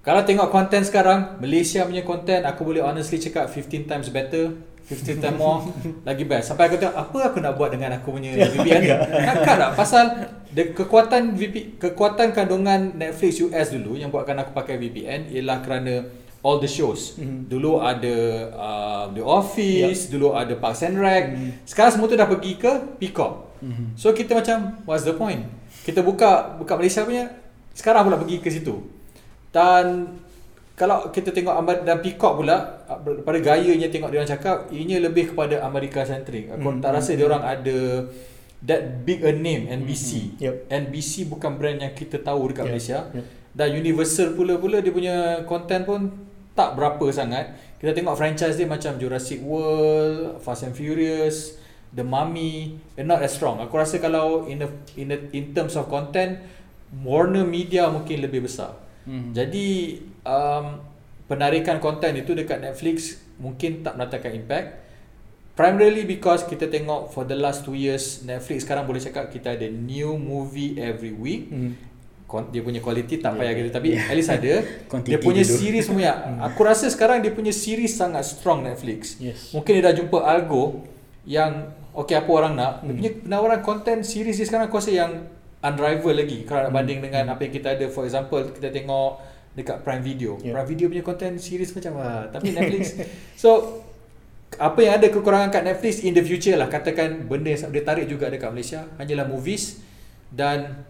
Kalau 0.05 0.28
tengok 0.28 0.52
konten 0.52 0.85
sekarang, 0.85 1.40
Malaysia 1.40 1.88
punya 1.88 2.05
konten 2.05 2.44
aku 2.44 2.61
boleh 2.61 2.85
honestly 2.85 3.16
cakap 3.16 3.48
15 3.48 3.88
times 3.88 4.12
better, 4.12 4.52
15 4.88 5.23
times 5.23 5.38
more 5.38 5.62
lagi 6.09 6.25
best. 6.27 6.51
Sampai 6.53 6.66
aku 6.66 6.77
tengok 6.79 6.97
apa 6.97 7.18
aku 7.31 7.38
nak 7.38 7.55
buat 7.55 7.71
dengan 7.71 7.95
aku 7.97 8.18
punya 8.18 8.35
VPN 8.35 8.81
ni. 8.83 8.90
Takkan 9.27 9.57
tak 9.59 9.71
pasal 9.79 10.05
the 10.53 10.75
kekuatan 10.75 11.38
VP, 11.38 11.79
kekuatan 11.79 12.35
kandungan 12.35 12.99
Netflix 12.99 13.40
US 13.47 13.73
dulu 13.73 13.97
yang 13.97 14.11
buatkan 14.12 14.37
aku 14.42 14.51
pakai 14.53 14.77
VPN 14.77 15.33
ialah 15.33 15.62
kerana 15.64 16.05
all 16.42 16.59
the 16.59 16.66
shows. 16.66 17.16
Mhm. 17.16 17.47
Dulu 17.47 17.79
ada 17.79 18.16
uh, 18.53 19.05
The 19.14 19.23
Office, 19.23 20.11
dulu 20.11 20.35
ada 20.35 20.53
Parks 20.59 20.83
and 20.83 20.99
Rec. 20.99 21.38
Sekarang 21.62 21.95
semua 21.95 22.11
tu 22.11 22.18
dah 22.18 22.27
pergi 22.27 22.59
ke 22.59 22.99
Peacock. 22.99 23.55
So 23.95 24.11
kita 24.11 24.35
macam 24.35 24.83
what's 24.83 25.07
the 25.07 25.14
point? 25.14 25.47
Kita 25.87 26.03
buka 26.03 26.59
buka 26.59 26.75
Malaysia 26.75 27.07
punya 27.07 27.31
sekarang 27.79 28.11
pula 28.11 28.18
pergi 28.18 28.42
ke 28.42 28.51
situ. 28.51 28.83
Dan 29.55 30.18
kalau 30.83 31.07
kita 31.09 31.31
tengok 31.31 31.55
Amar- 31.55 31.81
dan 31.81 32.03
Peacock 32.03 32.42
pula 32.42 32.83
uh, 32.85 32.99
pada 33.23 33.38
gayanya 33.38 33.87
tengok 33.87 34.11
dia 34.11 34.18
orang 34.18 34.33
cakap 34.33 34.57
ianya 34.68 34.99
lebih 34.99 35.31
kepada 35.31 35.62
Amerika 35.62 36.03
centric. 36.03 36.51
Aku 36.51 36.66
Hmm. 36.66 36.83
tak 36.83 36.90
rasa 36.92 37.14
dia 37.14 37.23
orang 37.23 37.40
ada 37.40 37.79
that 38.61 38.83
big 39.03 39.23
a 39.23 39.31
name 39.31 39.71
NBC. 39.71 40.35
Yep. 40.37 40.55
NBC 40.68 41.27
bukan 41.27 41.55
brand 41.55 41.79
yang 41.79 41.92
kita 41.92 42.18
tahu 42.18 42.51
dekat 42.51 42.62
Yeah, 42.62 42.68
Malaysia. 42.68 42.99
yeah. 43.11 43.27
Dan 43.53 43.68
Universal 43.77 44.35
pula-pula 44.35 44.79
dia 44.79 44.90
punya 44.90 45.16
content 45.45 45.85
pun 45.85 46.11
tak 46.53 46.75
berapa 46.75 47.07
sangat. 47.11 47.53
Kita 47.77 47.92
tengok 47.92 48.14
franchise 48.14 48.55
dia 48.55 48.66
macam 48.66 48.95
Jurassic 48.97 49.38
World, 49.40 50.38
Fast 50.38 50.62
and 50.62 50.73
Furious, 50.73 51.59
The 51.90 52.03
Mummy, 52.03 52.75
they're 52.92 53.05
not 53.05 53.21
as 53.21 53.31
strong. 53.31 53.59
Aku 53.59 53.75
rasa 53.75 53.99
kalau 53.99 54.47
in 54.47 54.62
a, 54.62 54.68
in 54.95 55.11
a, 55.11 55.18
in 55.31 55.53
terms 55.53 55.75
of 55.75 55.87
content 55.87 56.40
Warner 56.99 57.42
Media 57.42 57.87
mungkin 57.87 58.21
lebih 58.21 58.47
besar. 58.47 58.79
Hmm. 59.03 59.33
Jadi 59.33 59.99
um, 60.24 60.80
penarikan 61.24 61.78
konten 61.78 62.14
itu 62.14 62.32
dekat 62.32 62.58
Netflix 62.58 63.18
mungkin 63.37 63.80
tak 63.80 63.94
mendatangkan 63.94 64.32
impact. 64.35 64.68
Primarily 65.52 66.08
because 66.08 66.42
kita 66.42 66.64
tengok 66.66 67.12
for 67.12 67.22
the 67.22 67.37
last 67.37 67.62
2 67.62 67.76
years 67.76 68.04
Netflix 68.22 68.64
sekarang 68.64 68.82
boleh 68.82 68.96
cakap 68.98 69.28
kita 69.28 69.52
ada 69.52 69.68
new 69.68 70.16
movie 70.16 70.74
every 70.74 71.12
week. 71.12 71.44
Hmm. 71.46 71.76
Kon- 72.24 72.48
dia 72.48 72.64
punya 72.64 72.80
quality 72.80 73.20
tak 73.20 73.37
payah 73.37 73.44
Yeah. 73.46 73.56
kita 73.58 73.68
tapi 73.70 73.88
Yeah. 73.92 74.08
at 74.08 74.16
least 74.16 74.32
ada 74.32 74.52
dia 75.04 75.20
punya 75.20 75.44
dulu. 75.44 75.52
series 75.52 75.85
punya 75.87 76.11
aku 76.48 76.61
rasa 76.62 76.88
sekarang 76.88 77.20
dia 77.20 77.28
punya 77.28 77.52
series 77.52 77.92
sangat 77.92 78.24
strong 78.24 78.64
Netflix 78.64 79.20
Yes. 79.20 79.52
mungkin 79.52 79.76
dia 79.76 79.85
dah 79.85 79.94
jumpa 79.94 80.16
algo 80.18 80.80
yang 81.22 81.68
okay 81.92 82.16
apa 82.16 82.30
orang 82.32 82.56
nak 82.56 82.72
dia 82.78 82.88
Hmm. 82.88 82.96
punya 82.96 83.11
penawaran 83.20 83.61
content 83.61 84.00
series 84.02 84.32
dia 84.35 84.48
sekarang 84.48 84.64
aku 84.66 84.80
rasa 84.80 84.88
yang 84.90 85.28
unrival 85.61 86.16
lagi 86.16 86.40
kalau 86.42 86.61
nak 86.62 86.70
Hmm. 86.70 86.78
banding 86.80 87.00
dengan 87.02 87.24
apa 87.28 87.40
yang 87.42 87.52
kita 87.52 87.68
ada 87.70 87.87
for 87.87 88.02
example 88.02 88.40
kita 88.48 88.72
tengok 88.72 89.20
dekat 89.53 89.85
Prime 89.85 90.01
Video. 90.01 90.41
Yeah. 90.41 90.57
Prime 90.57 90.69
Video 90.69 90.87
punya 90.88 91.05
content 91.05 91.37
series 91.37 91.71
macam 91.71 91.93
ah, 91.99 92.25
tapi 92.29 92.53
Netflix. 92.57 92.97
so 93.37 93.81
apa 94.53 94.81
yang 94.81 95.01
ada 95.01 95.09
kekurangan 95.09 95.49
kat 95.49 95.65
Netflix 95.65 96.01
in 96.01 96.12
the 96.12 96.21
future 96.21 96.57
lah 96.57 96.69
katakan 96.69 97.25
benda 97.25 97.53
yang 97.53 97.73
dia 97.73 97.85
tarik 97.85 98.05
juga 98.05 98.29
dekat 98.29 98.53
Malaysia 98.53 98.85
hanyalah 98.97 99.25
movies 99.25 99.81
dan 100.29 100.85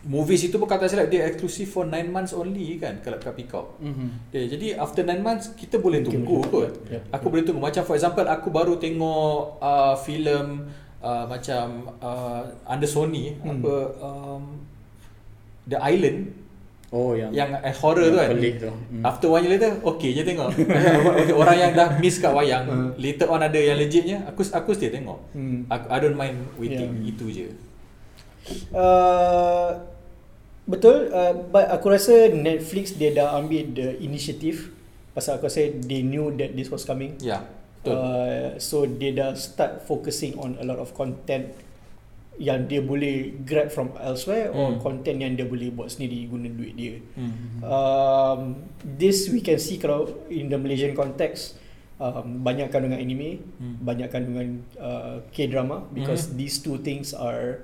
movies 0.00 0.48
itu 0.48 0.56
pun 0.56 0.64
kata 0.64 0.88
silap 0.88 1.12
dia 1.12 1.28
exclusive 1.28 1.68
for 1.68 1.84
9 1.84 1.92
months 2.08 2.32
only 2.32 2.80
kan 2.80 3.04
kalau 3.04 3.20
kat 3.20 3.36
Peacock. 3.36 3.76
Mhm. 3.84 4.32
Okay, 4.32 4.48
jadi 4.48 4.66
after 4.80 5.04
9 5.04 5.20
months 5.20 5.52
kita 5.52 5.76
boleh 5.76 6.00
tunggu 6.00 6.40
kot. 6.48 6.72
Yeah. 6.88 7.04
Aku 7.12 7.28
boleh 7.28 7.44
tunggu 7.44 7.60
macam 7.60 7.84
for 7.84 7.98
example 7.98 8.24
aku 8.24 8.48
baru 8.48 8.80
tengok 8.80 9.60
uh, 9.60 9.94
filem 10.00 10.64
uh, 11.04 11.28
macam 11.28 11.90
uh, 12.00 12.48
under 12.64 12.88
Sony 12.88 13.36
Hmm. 13.44 13.60
apa 13.60 13.74
um, 14.00 14.42
The 15.68 15.76
Island 15.76 16.39
Oh 16.90 17.14
yang 17.14 17.30
yang 17.30 17.54
eh, 17.56 17.70
horror 17.72 18.02
tu 18.04 18.18
yang 18.18 18.26
kan. 18.26 18.34
pelik 18.34 18.54
tu. 18.58 18.66
Hmm. 18.66 19.02
After 19.04 19.26
one 19.28 19.42
year 19.42 19.54
later 19.54 19.78
okay 19.80 20.10
je 20.10 20.22
tengok. 20.22 20.50
okay, 21.14 21.30
orang 21.32 21.56
yang 21.56 21.72
dah 21.72 21.88
miss 21.96 22.18
kat 22.18 22.30
wayang 22.30 22.66
Hmm. 22.66 22.90
later 22.98 23.26
on 23.26 23.40
ada 23.40 23.54
yang 23.54 23.78
legitnya 23.78 24.26
aku 24.26 24.42
aku 24.42 24.74
still 24.74 24.90
tengok. 24.90 25.22
Hmm. 25.30 25.66
Aku, 25.66 25.86
I 25.86 25.96
don't 25.98 26.14
mind 26.14 26.36
waiting 26.56 26.90
Yeah. 26.98 27.10
itu 27.10 27.24
je. 27.30 27.46
Uh, 28.70 29.86
betul 30.64 31.10
uh, 31.10 31.34
but 31.46 31.66
aku 31.68 31.90
rasa 31.90 32.26
Netflix 32.28 32.94
dia 32.94 33.10
dah 33.12 33.36
ambil 33.36 33.70
the 33.70 33.94
initiative 34.00 34.74
pasal 35.12 35.38
aku 35.38 35.46
rasa 35.46 35.70
they 35.82 36.02
knew 36.02 36.30
that 36.34 36.54
this 36.54 36.66
was 36.66 36.82
coming 36.82 37.14
Ya. 37.18 37.38
Yeah. 37.38 37.42
Betul. 37.80 37.94
uh, 37.94 38.48
so 38.58 38.84
dia 38.84 39.10
dah 39.10 39.30
start 39.32 39.80
focusing 39.82 40.34
on 40.36 40.58
a 40.58 40.64
lot 40.64 40.76
of 40.76 40.90
content 40.92 41.54
yang 42.40 42.64
dia 42.64 42.80
boleh 42.80 43.36
grab 43.44 43.68
from 43.68 43.92
elsewhere 44.00 44.48
or 44.48 44.72
Hmm. 44.72 44.80
content 44.80 45.20
yang 45.20 45.36
dia 45.36 45.44
boleh 45.44 45.68
buat 45.68 45.92
sendiri 45.92 46.24
guna 46.24 46.48
duit 46.48 46.72
dia 46.72 46.96
hmm. 47.14 47.60
um, 47.60 48.40
this 48.82 49.28
we 49.28 49.38
can 49.38 49.60
see 49.60 49.76
kalau 49.76 50.08
in 50.26 50.48
the 50.48 50.56
Malaysian 50.56 50.96
context 50.96 51.60
um, 51.96 52.40
banyak 52.40 52.72
kandungan 52.72 52.96
anime 52.96 53.44
Hmm. 53.60 53.76
banyak 53.78 54.08
kandungan 54.08 54.64
uh, 54.76 55.20
K-drama 55.30 55.84
because 55.92 56.32
Mhm. 56.32 56.34
these 56.34 56.56
two 56.58 56.80
things 56.80 57.12
are 57.12 57.60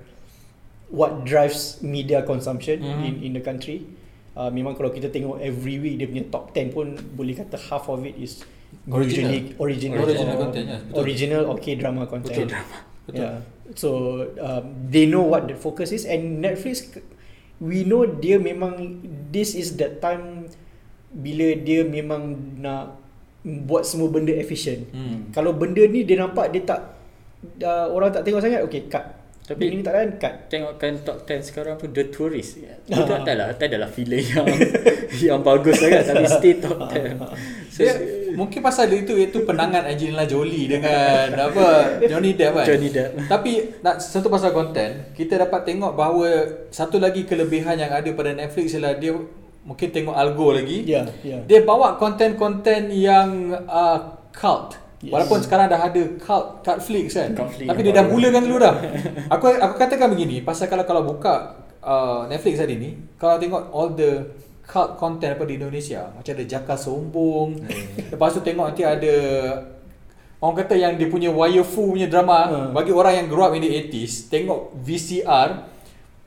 what 0.86 1.24
drives 1.24 1.80
media 1.80 2.20
consumption 2.20 2.78
Mhm. 2.78 3.00
in 3.02 3.14
in 3.22 3.30
the 3.32 3.40
country 3.40 3.88
uh, 4.36 4.52
memang 4.52 4.76
kalau 4.76 4.92
kita 4.92 5.08
tengok 5.08 5.40
every 5.40 5.80
week 5.80 5.96
dia 5.96 6.06
punya 6.06 6.28
top 6.28 6.52
10 6.52 6.70
pun 6.70 6.86
boleh 7.16 7.32
kata 7.32 7.56
half 7.58 7.88
of 7.88 8.04
it 8.04 8.12
is 8.14 8.44
Original. 8.86 9.56
original, 9.56 10.04
Original 10.04 10.36
or, 10.36 10.42
content, 10.44 10.66
yes, 10.68 10.80
betul. 10.84 10.98
original 11.00 11.42
or 11.48 11.56
K-drama 11.56 12.02
content 12.04 12.44
Betul. 12.44 12.60
Betul. 13.08 13.24
Yeah. 13.24 13.40
So 13.74 14.22
um, 14.38 14.64
they 14.87 15.11
know 15.11 15.26
what 15.26 15.50
the 15.50 15.59
focus 15.59 15.90
is 15.90 16.07
and 16.07 16.38
Netflix 16.38 16.87
we 17.59 17.83
know 17.83 18.05
dia 18.05 18.37
memang 18.37 19.00
this 19.33 19.57
is 19.57 19.81
that 19.81 19.98
time 19.98 20.46
bila 21.11 21.57
dia 21.57 21.83
memang 21.83 22.37
nak 22.61 23.00
buat 23.46 23.87
semua 23.87 24.11
benda 24.11 24.35
efficient. 24.35 24.90
Hmm. 24.90 25.31
Kalau 25.33 25.55
benda 25.55 25.81
ni 25.87 26.02
dia 26.02 26.18
nampak 26.18 26.50
dia 26.52 26.66
tak 26.66 26.81
uh, 27.62 27.87
orang 27.94 28.11
tak 28.11 28.26
tengok 28.26 28.42
sangat 28.42 28.61
okay 28.66 28.90
cut. 28.90 29.07
Tapi- 29.46 29.70
ini 29.70 29.81
tak 29.87 29.94
kan 29.94 30.09
cut. 30.18 30.35
Tengokkan 30.50 30.92
top 31.07 31.22
10 31.22 31.46
sekarang 31.46 31.79
pun 31.79 31.94
The 31.94 32.11
Tourist 32.11 32.59
Itu 32.90 33.02
tak 33.07 33.22
adalah 33.22 33.55
Tak 33.55 33.70
adalah 33.70 33.87
filem 33.87 34.18
yang 34.18 34.42
Yang 35.29 35.40
bagus 35.42 35.75
sangat 35.79 36.03
Tapi 36.09 36.27
stay 36.29 36.55
top 36.59 36.79
10 36.90 37.73
so, 37.73 37.81
Dia, 37.83 37.95
mungkin 38.37 38.61
pasal 38.61 38.92
itu 38.92 39.16
itu 39.16 39.42
penangan 39.49 39.88
Angelina 39.88 40.29
Jolie 40.29 40.69
dengan 40.69 41.33
apa 41.49 41.99
Johnny 42.05 42.37
Depp 42.37 42.61
kan. 42.61 42.66
Johnny 42.69 42.88
Depp. 42.92 43.16
Tapi 43.27 43.81
nak 43.81 43.99
satu 43.99 44.29
pasal 44.29 44.53
konten, 44.53 45.11
kita 45.16 45.40
dapat 45.40 45.64
tengok 45.64 45.97
bahawa 45.97 46.29
satu 46.69 47.01
lagi 47.01 47.25
kelebihan 47.25 47.81
yang 47.81 47.90
ada 47.90 48.12
pada 48.12 48.37
Netflix 48.37 48.77
ialah 48.77 49.01
dia 49.01 49.16
mungkin 49.66 49.88
tengok 49.90 50.14
algo 50.14 50.53
lagi. 50.55 50.85
Ya, 50.85 51.09
ya. 51.25 51.42
Dia 51.49 51.64
bawa 51.64 51.97
konten-konten 51.97 52.92
yang 52.92 53.57
uh, 53.66 53.99
cult. 54.31 54.79
Yes. 55.01 55.12
Walaupun 55.12 55.38
sekarang 55.45 55.66
dah 55.73 55.81
ada 55.81 56.03
cult 56.21 56.62
cult 56.62 56.81
flicks 56.85 57.16
kan. 57.16 57.33
Cult 57.35 57.51
flick 57.57 57.69
Tapi 57.69 57.81
dia 57.83 57.92
dah 57.97 58.05
mulakan 58.07 58.42
dulu 58.47 58.57
dah. 58.61 58.75
Aku 59.33 59.49
aku 59.51 59.75
katakan 59.81 60.12
begini, 60.12 60.45
pasal 60.45 60.69
kalau 60.71 60.85
kalau 60.85 61.03
buka 61.09 61.64
uh, 61.83 62.29
Netflix 62.29 62.61
hari 62.61 62.77
ni, 62.79 62.90
kalau 63.16 63.40
tengok 63.40 63.62
all 63.73 63.90
the 63.97 64.25
cult 64.66 64.98
content 64.98 65.38
apa 65.38 65.46
di 65.46 65.57
Indonesia, 65.57 66.11
macam 66.11 66.33
ada 66.35 66.44
Jaka 66.44 66.74
Sombong. 66.74 67.62
Lepas 68.12 68.35
tu 68.35 68.42
tengok 68.42 68.74
nanti 68.74 68.83
ada 68.83 69.14
Orang 70.37 70.52
kata 70.52 70.76
yang 70.76 71.00
dia 71.00 71.09
punya 71.09 71.33
Wayafu 71.33 71.96
punya 71.96 72.12
drama 72.12 72.44
Hmm. 72.46 72.70
Bagi 72.76 72.92
orang 72.92 73.24
yang 73.24 73.26
grew 73.33 73.40
up 73.40 73.57
in 73.57 73.64
the 73.64 73.72
80s 73.72 74.29
Tengok 74.29 74.76
VCR 74.85 75.48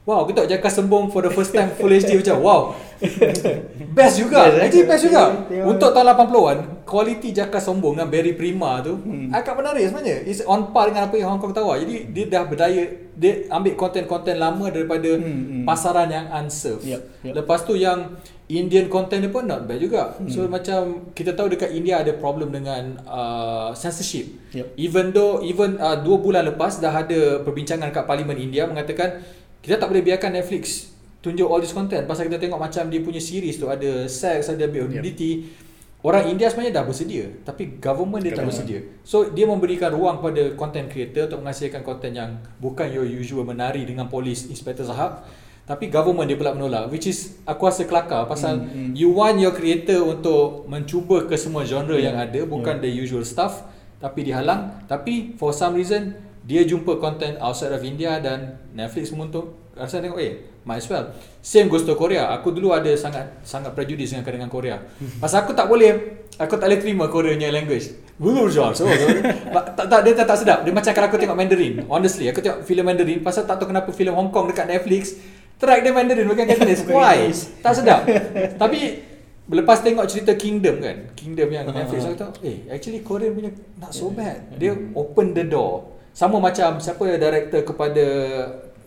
Wow, 0.03 0.25
kita 0.25 0.41
tengok 0.41 0.51
Jaka 0.57 0.69
Sembong 0.71 1.05
for 1.07 1.21
the 1.21 1.29
first 1.29 1.51
time 1.51 1.69
full 1.75 1.88
HD 1.88 2.17
macam 2.17 2.38
wow. 2.41 2.62
best 3.97 4.15
juga. 4.17 4.49
Best, 4.49 4.57
Actually 4.65 4.88
best 4.88 5.03
juga. 5.05 5.21
Untuk 5.63 5.89
tahun 5.91 6.07
80-an, 6.09 6.57
kualiti 6.83 7.29
Jaka 7.29 7.62
Sombong 7.62 7.93
dengan 7.93 8.09
Barry 8.09 8.33
Prima 8.33 8.81
tu 8.81 8.97
Hmm. 8.97 9.29
agak 9.29 9.53
menarik 9.53 9.85
sebenarnya. 9.85 10.25
It's 10.25 10.41
on 10.41 10.73
par 10.73 10.89
dengan 10.89 11.05
apa 11.05 11.15
yang 11.15 11.29
Hong 11.29 11.38
Kong 11.38 11.53
tawar. 11.53 11.77
Jadi 11.77 12.09
dia 12.09 12.25
dah 12.25 12.43
berdaya 12.43 12.81
dia 13.13 13.45
ambil 13.51 13.75
konten-konten 13.75 14.35
lama 14.35 14.65
daripada 14.67 15.13
Hmm, 15.13 15.62
hmm. 15.62 15.63
pasaran 15.63 16.09
yang 16.09 16.25
unserved. 16.33 16.83
Yup, 16.83 17.03
yup. 17.21 17.33
Lepas 17.35 17.62
tu 17.63 17.75
yang 17.75 18.17
Indian 18.49 18.89
content 18.89 19.21
dia 19.21 19.29
pun 19.29 19.45
not 19.45 19.69
bad 19.69 19.77
juga. 19.77 20.17
Hmm. 20.17 20.25
So 20.25 20.49
macam 20.49 21.13
kita 21.13 21.38
tahu 21.38 21.53
dekat 21.53 21.69
India 21.69 22.01
ada 22.01 22.17
problem 22.17 22.49
dengan 22.49 22.97
uh, 23.05 23.69
censorship. 23.77 24.25
Yup. 24.51 24.73
Even 24.73 25.13
though 25.13 25.45
even 25.45 25.77
uh, 25.77 26.01
dua 26.01 26.17
bulan 26.17 26.49
lepas 26.49 26.81
dah 26.81 26.89
ada 26.91 27.45
perbincangan 27.45 27.93
kat 27.93 28.03
Parlimen 28.03 28.35
India 28.35 28.65
mengatakan 28.65 29.21
kita 29.60 29.76
tak 29.76 29.88
boleh 29.88 30.02
biarkan 30.02 30.32
Netflix 30.34 30.91
tunjuk 31.19 31.45
all 31.45 31.60
this 31.60 31.72
content 31.72 32.04
pasal 32.04 32.26
kita 32.26 32.39
tengok 32.39 32.58
macam 32.58 32.88
dia 32.88 33.00
punya 33.00 33.19
series 33.19 33.56
tu 33.56 33.67
ada 33.67 34.08
sex, 34.08 34.48
ada 34.48 34.65
nudity. 34.65 35.52
Orang 36.00 36.32
India 36.32 36.48
sebenarnya 36.48 36.80
dah 36.80 36.86
bersedia 36.88 37.28
tapi 37.43 37.76
government 37.76 38.24
dia 38.24 38.32
tak 38.32 38.48
Government. 38.48 38.56
bersedia. 38.56 38.80
So 39.04 39.28
dia 39.28 39.43
memberikan 39.43 39.91
ruang 39.91 40.24
pada 40.24 40.56
content 40.56 40.88
creator 40.88 41.28
untuk 41.28 41.43
menghasilkan 41.43 41.84
content 41.84 42.13
yang 42.15 42.30
bukan 42.56 42.88
your 42.88 43.04
usual 43.04 43.43
menari 43.43 43.84
dengan 43.84 44.08
polis 44.08 44.48
Inspector 44.48 44.88
Zahab 44.88 45.28
tapi 45.67 45.91
government 45.91 46.26
dia 46.26 46.34
pula 46.34 46.56
menolak 46.56 46.88
which 46.88 47.06
is 47.06 47.38
aku 47.43 47.67
rasa 47.67 47.84
kelakar 47.84 48.24
pasal 48.26 48.63
Hmm, 48.63 48.89
hmm. 48.89 48.91
you 48.95 49.12
want 49.12 49.38
your 49.38 49.52
creator 49.52 50.00
untuk 50.02 50.65
mencuba 50.65 51.28
ke 51.28 51.36
semua 51.36 51.62
genre 51.62 51.93
Yeah. 51.93 52.10
yang 52.10 52.17
ada 52.17 52.48
bukan 52.48 52.80
the 52.80 52.88
usual 52.88 53.22
stuff 53.22 53.67
tapi 54.00 54.24
dihalang 54.24 54.80
tapi 54.88 55.36
for 55.36 55.52
some 55.52 55.76
reason 55.76 56.15
dia 56.49 56.65
jumpa 56.65 56.97
content 56.97 57.38
outside 57.38 57.69
of 57.69 57.85
India 57.85 58.17
dan 58.17 58.57
Netflix 58.73 59.13
menguntung 59.13 59.53
rasa 59.77 60.01
tengok 60.01 60.17
eh 60.17 60.49
might 60.65 60.81
as 60.81 60.89
well. 60.89 61.13
Same 61.45 61.69
goes 61.69 61.85
to 61.85 61.93
Korea. 61.93 62.33
Aku 62.33 62.49
dulu 62.49 62.73
ada 62.73 62.89
sangat 62.97 63.45
sangat 63.45 63.77
prejudice 63.77 64.17
dengan 64.17 64.25
dengan 64.25 64.49
Korea. 64.49 64.81
Pasal 65.21 65.45
aku 65.45 65.53
tak 65.53 65.69
boleh 65.69 66.25
aku 66.41 66.57
tak 66.57 66.65
boleh 66.65 66.81
terima 66.81 67.05
Korea 67.05 67.38
punya 67.38 67.53
language. 67.53 67.93
Belum 68.17 68.49
so, 68.49 68.73
so, 68.73 68.83
tak, 68.89 69.85
tak, 69.88 69.99
dia 70.01 70.13
tak, 70.17 70.25
tak 70.25 70.38
sedap. 70.41 70.59
Dia 70.65 70.73
macam 70.73 70.91
kalau 70.91 71.07
aku 71.13 71.21
tengok 71.21 71.38
Mandarin 71.38 71.85
honestly 71.85 72.25
aku 72.33 72.41
tengok 72.41 72.65
filem 72.65 72.81
Mandarin 72.81 73.21
pasal 73.21 73.45
tak 73.45 73.62
tahu 73.62 73.69
kenapa 73.69 73.93
filem 73.93 74.17
Hong 74.17 74.33
Kong 74.33 74.49
dekat 74.49 74.65
Netflix 74.65 75.21
track 75.62 75.85
dia 75.85 75.93
Mandarin 75.93 76.25
bukan 76.25 76.45
Cantonese. 76.49 76.81
Bukan 76.81 76.97
why? 76.97 77.29
tak 77.62 77.73
sedap. 77.77 78.09
Tapi 78.62 79.05
Lepas 79.49 79.81
tengok 79.81 80.05
cerita 80.05 80.38
Kingdom 80.38 80.77
kan 80.77 81.09
Kingdom 81.17 81.49
yang 81.49 81.65
Netflix 81.73 82.05
ah. 82.05 82.13
Aku 82.13 82.17
tahu 82.21 82.31
Eh 82.45 82.69
actually 82.69 83.01
Korean 83.01 83.33
punya 83.33 83.49
Not 83.81 83.97
so 83.97 84.13
bad. 84.13 84.45
Dia 84.62 84.77
open 84.93 85.33
the 85.33 85.41
door 85.41 85.98
Sama 86.19 86.36
macam 86.38 86.75
Siapa 86.77 87.15
director 87.15 87.63
kepada 87.63 88.05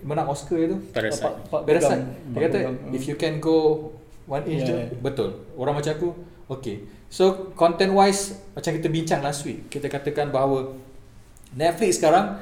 Menang 0.03 0.29
Oscar 0.29 0.61
itu 0.61 0.77
Parasite. 0.91 1.25
Pak- 1.25 1.37
Pak 1.49 1.61
Parasite 1.65 2.03
Pegang. 2.05 2.29
Dia 2.29 2.41
kata 2.43 2.57
Pegang. 2.59 2.77
If 2.93 3.03
you 3.07 3.17
can 3.17 3.41
go 3.41 3.89
One 4.25 4.45
inch 4.45 4.69
Yeah, 4.69 4.85
yeah. 4.85 5.01
Betul 5.01 5.33
Orang 5.55 5.75
macam 5.75 5.91
aku 5.91 6.09
Okay 6.51 6.77
So 7.09 7.25
content 7.55 7.91
wise 7.91 8.37
Macam 8.53 8.77
kita 8.77 8.87
bincang 8.87 9.21
last 9.21 9.43
week 9.43 9.67
Kita 9.67 9.89
katakan 9.89 10.29
bahawa 10.29 10.77
Netflix 11.53 11.97
sekarang 11.97 12.39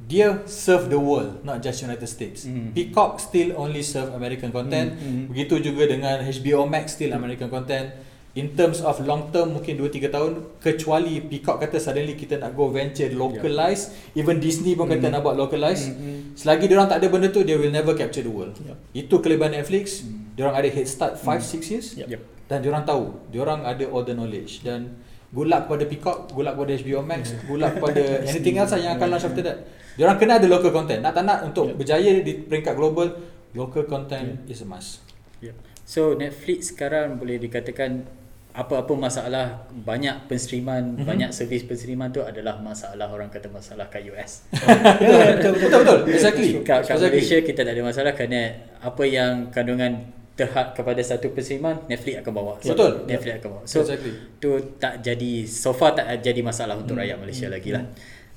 Dia 0.00 0.40
serve 0.44 0.88
the 0.88 0.96
world 0.96 1.42
Not 1.42 1.60
just 1.60 1.80
United 1.80 2.06
States 2.06 2.42
Mm. 2.42 2.72
Peacock 2.72 3.20
still 3.20 3.52
only 3.54 3.82
serve 3.82 4.10
American 4.10 4.48
content 4.48 4.90
Mm, 4.92 5.04
mm. 5.04 5.24
Begitu 5.28 5.60
juga 5.62 5.84
dengan 5.84 6.18
HBO 6.18 6.64
Max 6.64 6.96
still 6.96 7.12
American 7.12 7.46
content 7.46 7.92
In 8.30 8.54
terms 8.54 8.78
of 8.78 9.02
long 9.02 9.34
term 9.34 9.58
mungkin 9.58 9.74
2-3 9.74 10.06
tahun 10.06 10.32
Kecuali 10.62 11.18
Peacock 11.18 11.58
kata 11.58 11.82
suddenly 11.82 12.14
kita 12.14 12.38
nak 12.38 12.54
go 12.54 12.70
venture 12.70 13.10
localize. 13.10 13.90
Even 14.14 14.38
Disney 14.38 14.78
pun 14.78 14.86
kata 14.86 15.10
Mm. 15.10 15.12
nak 15.12 15.20
buat 15.20 15.34
localize. 15.34 15.90
Mm, 15.90 15.98
mm. 15.98 16.18
Selagi 16.38 16.70
diorang 16.70 16.86
tak 16.86 17.02
ada 17.02 17.10
benda 17.10 17.26
tu 17.26 17.42
They 17.42 17.58
will 17.58 17.74
never 17.74 17.90
capture 17.92 18.22
the 18.22 18.30
world. 18.30 18.54
Yup. 18.62 18.78
Itu 18.92 19.18
kelebihan 19.18 19.58
Netflix. 19.58 20.06
Diorang 20.38 20.54
ada 20.54 20.70
head 20.70 20.86
start 20.86 21.18
5-6 21.18 21.66
years. 21.66 21.86
Yup. 21.98 22.06
Yep. 22.06 22.20
Dan 22.46 22.58
diorang 22.62 22.86
tahu 22.86 23.18
Diorang 23.28 23.66
ada 23.66 23.82
all 23.90 24.06
the 24.06 24.14
knowledge. 24.14 24.62
Dan 24.62 24.94
Good 25.30 25.46
luck 25.46 25.66
kepada 25.66 25.84
Peacock 25.86 26.18
Good 26.30 26.42
luck 26.42 26.54
kepada 26.54 26.72
HBO 26.76 27.00
Max 27.02 27.22
Good 27.46 27.58
luck 27.58 27.72
kepada 27.78 28.02
anything 28.30 28.58
else 28.58 28.70
lah 28.70 28.80
yang 28.80 28.92
akan 28.94 29.06
launch 29.10 29.26
after 29.26 29.42
that. 29.42 29.58
Diorang 29.94 30.18
kena 30.18 30.38
ada 30.38 30.46
local 30.46 30.70
content. 30.70 31.02
Nak 31.02 31.12
tak 31.12 31.26
nak 31.26 31.38
untuk 31.44 31.66
Yeah. 31.66 31.74
berjaya 31.74 32.12
di 32.22 32.32
peringkat 32.38 32.78
global 32.78 33.10
Local 33.50 33.82
content 33.82 34.46
is 34.46 34.62
a 34.62 34.66
must. 34.66 35.02
Yep. 35.42 35.58
So 35.82 36.14
Netflix 36.14 36.70
sekarang 36.70 37.18
boleh 37.18 37.34
dikatakan 37.34 38.06
apa-apa 38.50 38.92
masalah 38.92 39.46
banyak 39.70 40.26
penstreaman, 40.26 40.82
Mhm. 40.82 40.90
mm-hmm. 40.92 41.06
banyak 41.06 41.30
servis 41.30 41.62
penstreaman 41.62 42.10
tu 42.10 42.20
adalah 42.20 42.58
masalah 42.58 43.06
orang 43.06 43.28
kata 43.28 43.46
masalah 43.46 43.86
kat 43.86 44.04
US. 44.08 44.44
Betul 45.38 45.54
betul. 45.56 45.98
Exactly 46.08 46.60
Kat, 46.60 46.82
kat 46.82 46.98
Exactly. 46.98 47.22
Malaysia 47.22 47.38
kita 47.40 47.60
tak 47.62 47.72
ada 47.72 47.82
masalah 47.82 48.12
kerana 48.12 48.40
apa 48.78 49.02
yang 49.04 49.48
kandungan 49.50 49.92
terhad 50.34 50.72
kepada 50.72 50.98
satu 51.00 51.30
perseriman 51.30 51.84
Netflix 51.84 52.24
akan 52.24 52.32
bawa 52.32 52.52
so, 52.58 52.72
Betul. 52.72 53.04
Netflix 53.04 53.32
akan 53.38 53.48
bawa 53.50 53.62
so 53.64 53.78
Exactly. 53.84 54.12
tu 54.40 54.50
tak 54.76 54.94
jadi 54.98 55.32
so 55.44 55.70
far 55.70 55.92
tak 55.92 56.08
jadi 56.18 56.40
masalah 56.40 56.74
untuk 56.74 56.96
rakyat 56.96 57.20
Malaysia 57.20 57.44
lagi 57.46 57.70
lah 57.70 57.84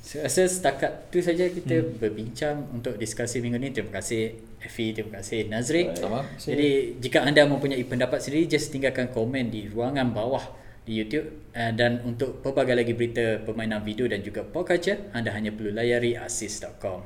so, 0.04 0.20
rasa 0.20 0.44
setakat 0.44 1.08
tu 1.08 1.24
saja 1.24 1.48
kita 1.48 1.80
berbincang 1.96 2.60
untuk 2.70 3.00
diskusi 3.00 3.40
minggu 3.40 3.56
ni 3.56 3.72
terima 3.72 3.96
kasih 3.96 4.36
Effie 4.64 4.96
terima 4.96 5.20
kasih. 5.20 5.52
Nazri 5.52 5.92
Sama. 5.94 6.24
jadi 6.40 6.98
jika 6.98 7.28
anda 7.28 7.44
mempunyai 7.46 7.84
pendapat 7.84 8.24
sendiri 8.24 8.48
just 8.48 8.72
tinggalkan 8.72 9.12
komen 9.12 9.52
di 9.52 9.68
ruangan 9.68 10.10
bawah 10.16 10.44
di 10.84 11.00
YouTube. 11.00 11.52
Uh, 11.56 11.72
dan 11.72 12.04
untuk 12.04 12.44
pelbagai 12.44 12.76
lagi 12.76 12.94
berita 12.98 13.40
permainan 13.44 13.84
video 13.86 14.10
dan 14.10 14.20
juga 14.20 14.44
pop 14.44 14.68
culture 14.68 15.12
anda 15.16 15.32
hanya 15.32 15.54
perlu 15.54 15.72
layari 15.72 16.18
asis.com 16.18 17.06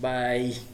bye 0.00 0.71